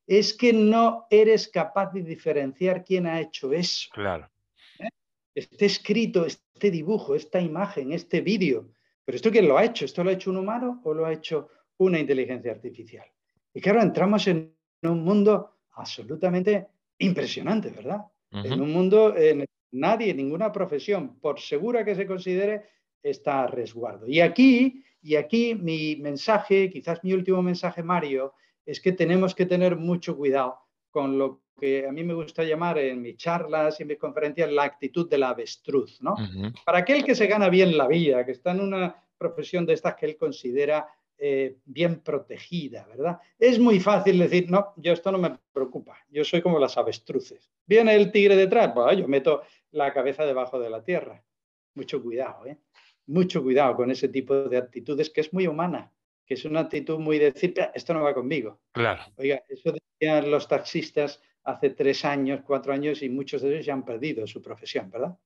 es 0.07 0.33
que 0.33 0.53
no 0.53 1.09
eres 1.11 1.49
capaz 1.49 1.93
de 1.93 2.05
diferenciar 2.05 2.85
quién 2.85 3.09
ha 3.09 3.21
hecho 3.21 3.53
eso. 3.53 3.89
Claro. 3.93 4.31
¿Eh? 4.79 4.87
Este 5.35 5.67
escrito, 5.67 6.25
este 6.25 6.71
dibujo, 6.71 7.17
esta 7.17 7.41
imagen, 7.41 7.93
este 7.93 8.21
vídeo. 8.21 8.71
Pero 9.05 9.17
esto 9.17 9.33
quién 9.33 9.49
lo 9.49 9.59
ha 9.59 9.65
hecho? 9.65 9.87
¿Esto 9.87 10.05
lo 10.05 10.11
ha 10.11 10.13
hecho 10.13 10.31
un 10.31 10.37
humano 10.37 10.83
o 10.85 10.95
lo 10.95 11.05
ha 11.05 11.13
hecho 11.13 11.49
una 11.79 11.99
inteligencia 11.99 12.53
artificial? 12.53 13.07
Y 13.53 13.61
claro, 13.61 13.83
entramos 13.83 14.29
en 14.29 14.55
un 14.83 15.03
mundo 15.03 15.57
absolutamente 15.73 16.69
impresionante, 16.99 17.71
¿verdad? 17.71 18.05
En 18.33 18.61
un 18.61 18.73
mundo 18.73 19.17
en 19.17 19.45
nadie, 19.73 20.15
ninguna 20.15 20.53
profesión, 20.53 21.19
por 21.21 21.41
segura 21.41 21.85
que 21.85 21.95
se 21.95 22.07
considere, 22.07 22.63
está 23.03 23.45
a 23.45 23.47
resguardo. 23.47 24.07
Y 24.07 24.21
aquí, 24.21 24.85
y 25.03 25.17
aquí 25.17 25.55
mi 25.55 25.97
mensaje, 25.97 26.71
quizás 26.71 27.03
mi 27.03 27.13
último 27.13 27.43
mensaje, 27.43 27.83
Mario, 27.83 28.35
es 28.65 28.81
que 28.81 28.93
tenemos 28.93 29.35
que 29.35 29.47
tener 29.47 29.77
mucho 29.77 30.17
cuidado 30.17 30.59
con 30.91 31.19
lo 31.19 31.43
que 31.59 31.87
a 31.87 31.93
mí 31.93 32.03
me 32.05 32.15
gusta 32.15 32.43
llamar 32.43 32.79
en 32.79 33.03
mis 33.03 33.17
charlas 33.17 33.79
y 33.79 33.83
en 33.83 33.89
mis 33.89 33.99
conferencias 33.99 34.51
la 34.51 34.65
actitud 34.65 35.09
de 35.09 35.19
la 35.19 35.31
avestruz. 35.31 36.01
¿no? 36.01 36.15
Para 36.65 36.79
aquel 36.79 37.05
que 37.05 37.15
se 37.15 37.27
gana 37.27 37.49
bien 37.49 37.77
la 37.77 37.87
vida, 37.87 38.25
que 38.25 38.33
está 38.33 38.53
en 38.53 38.61
una 38.61 38.97
profesión 39.19 39.67
de 39.67 39.75
estas 39.75 39.97
que 39.97 40.07
él 40.07 40.17
considera 40.17 40.87
eh, 41.23 41.59
bien 41.67 42.01
protegida, 42.01 42.87
¿verdad? 42.87 43.19
Es 43.39 43.59
muy 43.59 43.79
fácil 43.79 44.19
decir, 44.19 44.51
no, 44.51 44.73
yo 44.77 44.95
esto 44.95 45.13
no 45.13 45.19
me 45.19 45.37
preocupa, 45.53 45.99
yo 46.09 46.25
soy 46.25 46.41
como 46.41 46.59
las 46.59 46.79
avestruces. 46.79 47.51
Viene 47.67 47.95
el 47.95 48.11
tigre 48.11 48.37
detrás, 48.37 48.73
pues 48.75 48.97
yo 48.97 49.07
meto 49.07 49.43
la 49.73 49.93
cabeza 49.93 50.25
debajo 50.25 50.59
de 50.59 50.71
la 50.71 50.83
tierra. 50.83 51.23
Mucho 51.75 52.03
cuidado, 52.03 52.47
¿eh? 52.47 52.57
Mucho 53.07 53.43
cuidado 53.43 53.77
con 53.77 53.91
ese 53.91 54.09
tipo 54.09 54.35
de 54.35 54.57
actitudes 54.57 55.11
que 55.11 55.21
es 55.21 55.31
muy 55.35 55.47
humana, 55.47 55.93
que 56.25 56.35
es 56.35 56.45
una 56.47 56.61
actitud 56.61 56.99
muy 56.99 57.19
de 57.19 57.33
decir, 57.33 57.55
esto 57.75 57.93
no 57.93 58.03
va 58.03 58.15
conmigo. 58.15 58.61
Claro. 58.73 59.03
Oiga, 59.17 59.43
eso 59.47 59.73
decían 59.73 60.31
los 60.31 60.49
taxistas 60.49 61.21
hace 61.45 61.71
tres 61.71 62.03
años, 62.07 62.41
cuatro 62.47 62.73
años 62.73 63.03
y 63.03 63.11
muchos 63.11 63.43
de 63.43 63.51
ellos 63.51 63.67
ya 63.67 63.75
han 63.75 63.85
perdido 63.85 64.27
su 64.27 64.41
profesión, 64.41 64.91
¿verdad? 64.91 65.19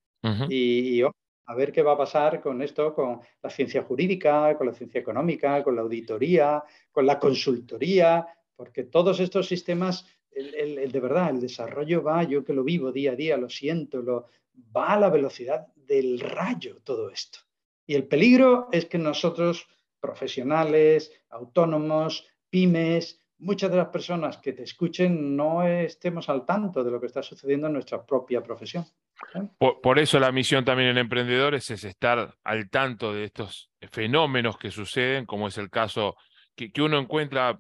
y, 0.48 1.02
a 1.46 1.54
ver 1.54 1.72
qué 1.72 1.82
va 1.82 1.92
a 1.92 1.98
pasar 1.98 2.40
con 2.40 2.62
esto, 2.62 2.94
con 2.94 3.20
la 3.42 3.50
ciencia 3.50 3.82
jurídica, 3.82 4.56
con 4.56 4.66
la 4.66 4.72
ciencia 4.72 5.00
económica, 5.00 5.62
con 5.62 5.76
la 5.76 5.82
auditoría, 5.82 6.62
con 6.90 7.06
la 7.06 7.18
consultoría, 7.18 8.26
porque 8.56 8.84
todos 8.84 9.20
estos 9.20 9.46
sistemas, 9.46 10.06
el, 10.30 10.90
de 10.90 11.00
verdad, 11.00 11.30
el 11.30 11.40
desarrollo 11.40 12.02
va, 12.02 12.22
yo 12.24 12.44
que 12.44 12.52
lo 12.52 12.64
vivo 12.64 12.92
día 12.92 13.12
a 13.12 13.16
día, 13.16 13.36
lo 13.36 13.48
siento, 13.48 14.00
lo, 14.00 14.26
va 14.74 14.94
a 14.94 15.00
la 15.00 15.10
velocidad 15.10 15.66
del 15.74 16.20
rayo 16.20 16.80
todo 16.82 17.10
esto. 17.10 17.40
Y 17.86 17.94
el 17.94 18.06
peligro 18.06 18.68
es 18.72 18.86
que 18.86 18.98
nosotros, 18.98 19.68
profesionales, 20.00 21.12
autónomos, 21.28 22.26
pymes, 22.48 23.20
muchas 23.38 23.70
de 23.70 23.76
las 23.76 23.88
personas 23.88 24.38
que 24.38 24.52
te 24.52 24.62
escuchen 24.62 25.36
no 25.36 25.62
estemos 25.66 26.28
al 26.28 26.46
tanto 26.46 26.82
de 26.82 26.90
lo 26.90 27.00
que 27.00 27.06
está 27.06 27.22
sucediendo 27.22 27.66
en 27.66 27.74
nuestra 27.74 28.04
propia 28.04 28.42
profesión. 28.42 28.86
Por, 29.58 29.98
eso 29.98 30.18
la 30.18 30.32
misión 30.32 30.64
también 30.64 30.90
en 30.90 30.98
Emprendedores 30.98 31.70
es 31.70 31.84
estar 31.84 32.34
al 32.42 32.70
tanto 32.70 33.12
de 33.12 33.24
estos 33.24 33.70
fenómenos 33.92 34.58
que 34.58 34.70
suceden, 34.70 35.24
como 35.24 35.48
es 35.48 35.58
el 35.58 35.70
caso 35.70 36.16
que, 36.56 36.70
uno 36.80 36.98
encuentra 36.98 37.58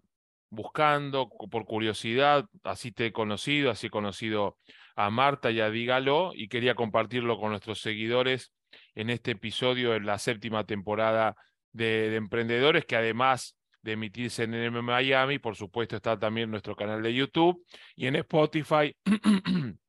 buscando 0.50 1.28
por 1.28 1.64
curiosidad, 1.64 2.44
así 2.62 2.92
te 2.92 3.06
he 3.06 3.12
conocido, 3.12 3.70
así 3.70 3.86
he 3.86 3.90
conocido 3.90 4.56
a 4.96 5.10
Marta 5.10 5.50
y 5.50 5.60
a 5.60 5.70
Dígalo, 5.70 6.32
y 6.34 6.48
quería 6.48 6.74
compartirlo 6.74 7.38
con 7.38 7.50
nuestros 7.50 7.80
seguidores 7.80 8.52
en 8.94 9.10
este 9.10 9.32
episodio, 9.32 9.94
en 9.94 10.06
la 10.06 10.18
séptima 10.18 10.64
temporada 10.64 11.34
de, 11.72 12.10
de 12.10 12.16
Emprendedores, 12.16 12.84
que 12.84 12.96
además 12.96 13.56
de 13.82 13.92
emitirse 13.92 14.44
en 14.44 14.84
Miami, 14.84 15.38
por 15.38 15.56
supuesto 15.56 15.96
está 15.96 16.18
también 16.18 16.50
nuestro 16.50 16.74
canal 16.74 17.02
de 17.02 17.12
YouTube 17.12 17.64
y 17.94 18.06
en 18.06 18.16
Spotify 18.16 18.96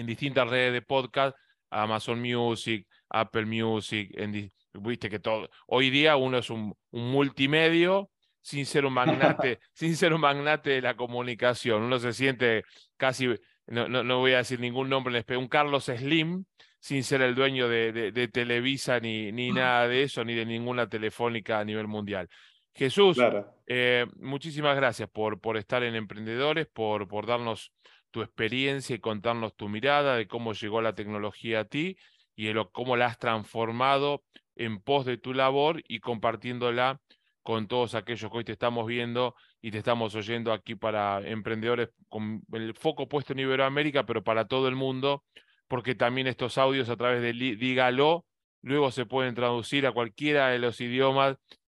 en 0.00 0.06
distintas 0.06 0.48
redes 0.48 0.72
de 0.72 0.82
podcast, 0.82 1.36
Amazon 1.70 2.20
Music, 2.20 2.86
Apple 3.08 3.46
Music, 3.46 4.10
en, 4.14 4.52
viste 4.74 5.08
que 5.08 5.18
todo. 5.18 5.48
Hoy 5.66 5.90
día 5.90 6.16
uno 6.16 6.38
es 6.38 6.50
un, 6.50 6.74
multimedio 6.90 8.10
sin 8.40 8.66
ser 8.66 8.84
un 8.84 8.92
magnate, 8.92 9.58
sin 9.72 9.96
ser 9.96 10.12
un 10.14 10.20
magnate 10.20 10.70
de 10.70 10.82
la 10.82 10.94
comunicación. 10.94 11.82
Uno 11.82 11.98
se 11.98 12.12
siente 12.12 12.64
casi, 12.96 13.28
no, 13.66 13.88
no, 13.88 14.18
voy 14.18 14.32
a 14.32 14.38
decir 14.38 14.60
ningún 14.60 14.88
nombre, 14.88 15.24
un 15.36 15.48
Carlos 15.48 15.84
Slim, 15.84 16.44
sin 16.78 17.02
ser 17.02 17.22
el 17.22 17.34
dueño 17.34 17.68
de, 17.68 18.12
de, 18.12 18.28
Televisa 18.28 19.00
ni, 19.00 19.32
ni 19.32 19.50
nada 19.50 19.88
de 19.88 20.04
eso, 20.04 20.24
ni 20.24 20.34
de 20.34 20.46
ninguna 20.46 20.88
telefónica 20.88 21.58
a 21.58 21.64
nivel 21.64 21.88
mundial. 21.88 22.28
Jesús, 22.74 23.18
eh, 23.66 24.06
muchísimas 24.16 24.76
gracias 24.76 25.08
por, 25.08 25.40
por 25.40 25.56
estar 25.56 25.82
en 25.82 25.96
Emprendedores, 25.96 26.66
por, 26.66 27.08
por 27.08 27.26
darnos 27.26 27.72
tu 28.10 28.22
experiencia 28.22 28.96
y 28.96 29.00
contarnos 29.00 29.56
tu 29.56 29.68
mirada 29.68 30.16
de 30.16 30.26
cómo 30.26 30.52
llegó 30.52 30.80
la 30.80 30.94
tecnología 30.94 31.60
a 31.60 31.64
ti 31.64 31.96
y 32.34 32.46
de 32.46 32.66
cómo 32.72 32.96
la 32.96 33.06
has 33.06 33.18
transformado 33.18 34.22
en 34.54 34.80
pos 34.80 35.04
de 35.04 35.18
tu 35.18 35.34
labor 35.34 35.82
y 35.86 36.00
compartiéndola 36.00 37.00
con 37.42 37.68
todos 37.68 37.94
aquellos 37.94 38.30
que 38.30 38.38
hoy 38.38 38.44
te 38.44 38.52
estamos 38.52 38.86
viendo 38.86 39.36
y 39.62 39.70
te 39.70 39.78
estamos 39.78 40.14
oyendo 40.14 40.52
aquí 40.52 40.74
para 40.74 41.20
emprendedores 41.26 41.90
con 42.08 42.42
el 42.52 42.74
foco 42.74 43.08
puesto 43.08 43.32
en 43.32 43.40
Iberoamérica, 43.40 44.04
pero 44.04 44.24
para 44.24 44.46
todo 44.46 44.66
el 44.68 44.74
mundo, 44.74 45.24
porque 45.68 45.94
también 45.94 46.26
estos 46.26 46.58
audios 46.58 46.88
a 46.88 46.96
través 46.96 47.22
de 47.22 47.32
Dígalo 47.32 48.24
luego 48.62 48.90
se 48.90 49.06
pueden 49.06 49.34
traducir 49.34 49.86
a 49.86 49.92
cualquiera 49.92 50.48
de 50.48 50.58
los 50.58 50.80
idiomas 50.80 51.36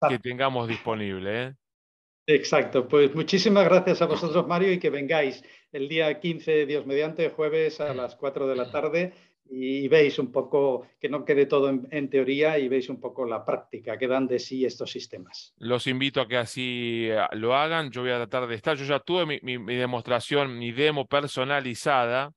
que 0.08 0.14
ah. 0.14 0.18
tengamos 0.18 0.68
disponible. 0.68 1.42
¿eh? 1.42 1.54
Exacto, 2.26 2.88
pues 2.88 3.14
muchísimas 3.14 3.64
gracias 3.64 4.00
a 4.00 4.06
vosotros, 4.06 4.46
Mario, 4.46 4.72
y 4.72 4.78
que 4.78 4.90
vengáis 4.90 5.42
el 5.72 5.88
día 5.88 6.18
15, 6.18 6.66
Dios 6.66 6.86
mediante, 6.86 7.30
jueves 7.30 7.80
a 7.80 7.94
las 7.94 8.16
4 8.16 8.46
de 8.46 8.56
la 8.56 8.70
tarde 8.70 9.12
y 9.50 9.88
veis 9.88 10.18
un 10.18 10.30
poco, 10.30 10.86
que 11.00 11.08
no 11.08 11.24
quede 11.24 11.46
todo 11.46 11.70
en, 11.70 12.10
teoría 12.10 12.58
y 12.58 12.68
veis 12.68 12.88
un 12.90 13.00
poco 13.00 13.24
la 13.24 13.44
práctica 13.44 13.96
que 13.96 14.06
dan 14.06 14.26
de 14.26 14.38
sí 14.38 14.64
estos 14.64 14.90
sistemas. 14.90 15.54
Los 15.56 15.86
invito 15.86 16.20
a 16.20 16.28
que 16.28 16.36
así 16.36 17.06
eh, 17.08 17.18
lo 17.32 17.54
hagan. 17.54 17.90
Yo 17.90 18.02
voy 18.02 18.10
a 18.10 18.16
tratar 18.16 18.46
de 18.46 18.54
estar. 18.54 18.76
Yo 18.76 18.84
ya 18.84 19.00
tuve 19.00 19.40
mi, 19.42 19.76
demostración, 19.76 20.58
mi 20.58 20.72
demo 20.72 21.06
personalizada. 21.06 22.32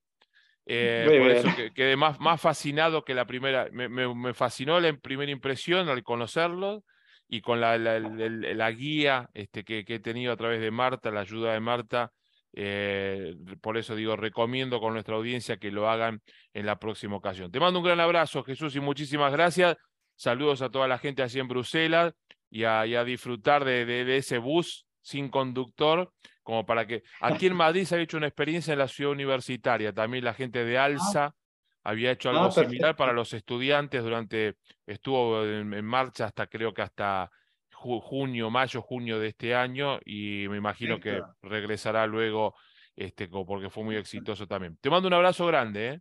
Eh, 0.66 1.06
por 1.06 1.32
eso 1.32 1.50
quedé 1.76 1.98
más, 1.98 2.20
más 2.20 2.40
fascinado 2.40 3.04
que 3.04 3.14
la 3.14 3.26
primera. 3.26 3.68
Me, 3.72 3.90
me 3.90 4.34
fascinó 4.34 4.80
la 4.80 4.94
primera 4.94 5.32
impresión 5.32 5.90
al 5.90 6.04
conocerlo 6.04 6.84
y 7.32 7.40
con 7.40 7.62
la, 7.62 7.78
la, 7.78 8.72
guía 8.72 9.30
este, 9.34 9.64
que, 9.64 9.86
he 9.88 10.00
tenido 10.00 10.34
a 10.34 10.36
través 10.36 10.60
de 10.60 10.70
Marta, 10.70 11.12
la 11.12 11.22
ayuda 11.22 11.54
de 11.54 11.62
Marta, 11.62 12.12
eh, 12.54 13.36
por 13.62 13.78
eso 13.78 13.96
digo, 13.96 14.16
recomiendo 14.16 14.80
con 14.80 14.94
nuestra 14.94 15.16
audiencia 15.16 15.58
que 15.58 15.72
lo 15.72 15.90
hagan 15.90 16.22
en 16.54 16.66
la 16.66 16.78
próxima 16.80 17.16
ocasión. 17.16 17.52
Te 17.52 17.60
mando 17.60 17.80
un 17.80 17.86
gran 17.86 18.00
abrazo, 18.00 18.44
Jesús, 18.44 18.76
y 18.76 18.80
muchísimas 18.80 19.32
gracias. 19.32 19.78
Saludos 20.16 20.62
a 20.62 20.70
toda 20.70 20.88
la 20.88 20.98
gente 20.98 21.24
allí 21.24 21.40
en 21.40 21.48
Bruselas 21.48 22.14
y 22.50 22.66
a, 22.66 23.04
disfrutar 23.04 23.64
de, 23.64 24.18
ese 24.18 24.38
bus 24.38 24.86
sin 25.02 25.30
conductor, 25.30 26.12
como 26.44 26.66
para 26.66 26.86
que... 26.86 27.04
Aquí 27.22 27.48
en 27.48 27.56
Madrid 27.56 27.86
se 27.86 27.96
ha 27.96 28.00
hecho 28.00 28.18
una 28.18 28.28
experiencia 28.28 28.74
en 28.74 28.80
la 28.80 28.88
ciudad 28.88 29.14
universitaria, 29.14 29.94
también 29.94 30.26
la 30.26 30.34
gente 30.34 30.66
de 30.66 30.78
ah. 30.78 30.86
Alsa 30.86 31.36
había 31.84 32.12
hecho 32.12 32.30
algo 32.30 32.52
similar 32.52 32.96
para 32.96 33.14
los 33.14 33.34
estudiantes 33.34 34.04
durante, 34.04 34.56
estuvo 34.86 35.44
en, 35.44 35.86
marcha 35.86 36.26
hasta 36.26 36.48
creo 36.48 36.74
que 36.74 36.84
hasta 36.84 37.32
junio, 37.82 38.50
mayo, 38.50 38.82
junio 38.82 39.20
de 39.20 39.30
este 39.30 39.56
año 39.56 40.00
y 40.06 40.48
me 40.50 40.58
imagino 40.58 41.00
que 41.00 41.22
regresará 41.42 42.06
luego 42.08 42.56
este, 42.96 43.28
porque 43.28 43.70
fue 43.70 43.84
muy 43.84 43.96
exitoso 43.96 44.48
también. 44.48 44.78
Te 44.82 44.90
mando 44.90 45.08
un 45.08 45.14
abrazo 45.14 45.46
grande. 45.48 45.90
¿eh? 45.90 46.00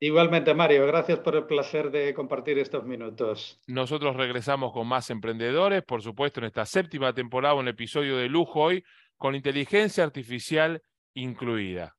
Igualmente, 0.00 0.54
Mario, 0.54 0.86
gracias 0.86 1.18
por 1.20 1.36
el 1.36 1.46
placer 1.46 1.90
de 1.90 2.14
compartir 2.14 2.58
estos 2.58 2.84
minutos. 2.84 3.60
Nosotros 3.66 4.16
regresamos 4.16 4.72
con 4.72 4.86
más 4.86 5.10
emprendedores, 5.10 5.82
por 5.82 6.02
supuesto, 6.02 6.40
en 6.40 6.46
esta 6.46 6.66
séptima 6.66 7.12
temporada, 7.12 7.54
un 7.54 7.68
episodio 7.68 8.16
de 8.16 8.28
lujo 8.28 8.60
hoy, 8.60 8.84
con 9.16 9.34
inteligencia 9.34 10.04
artificial 10.04 10.82
incluida. 11.14 11.96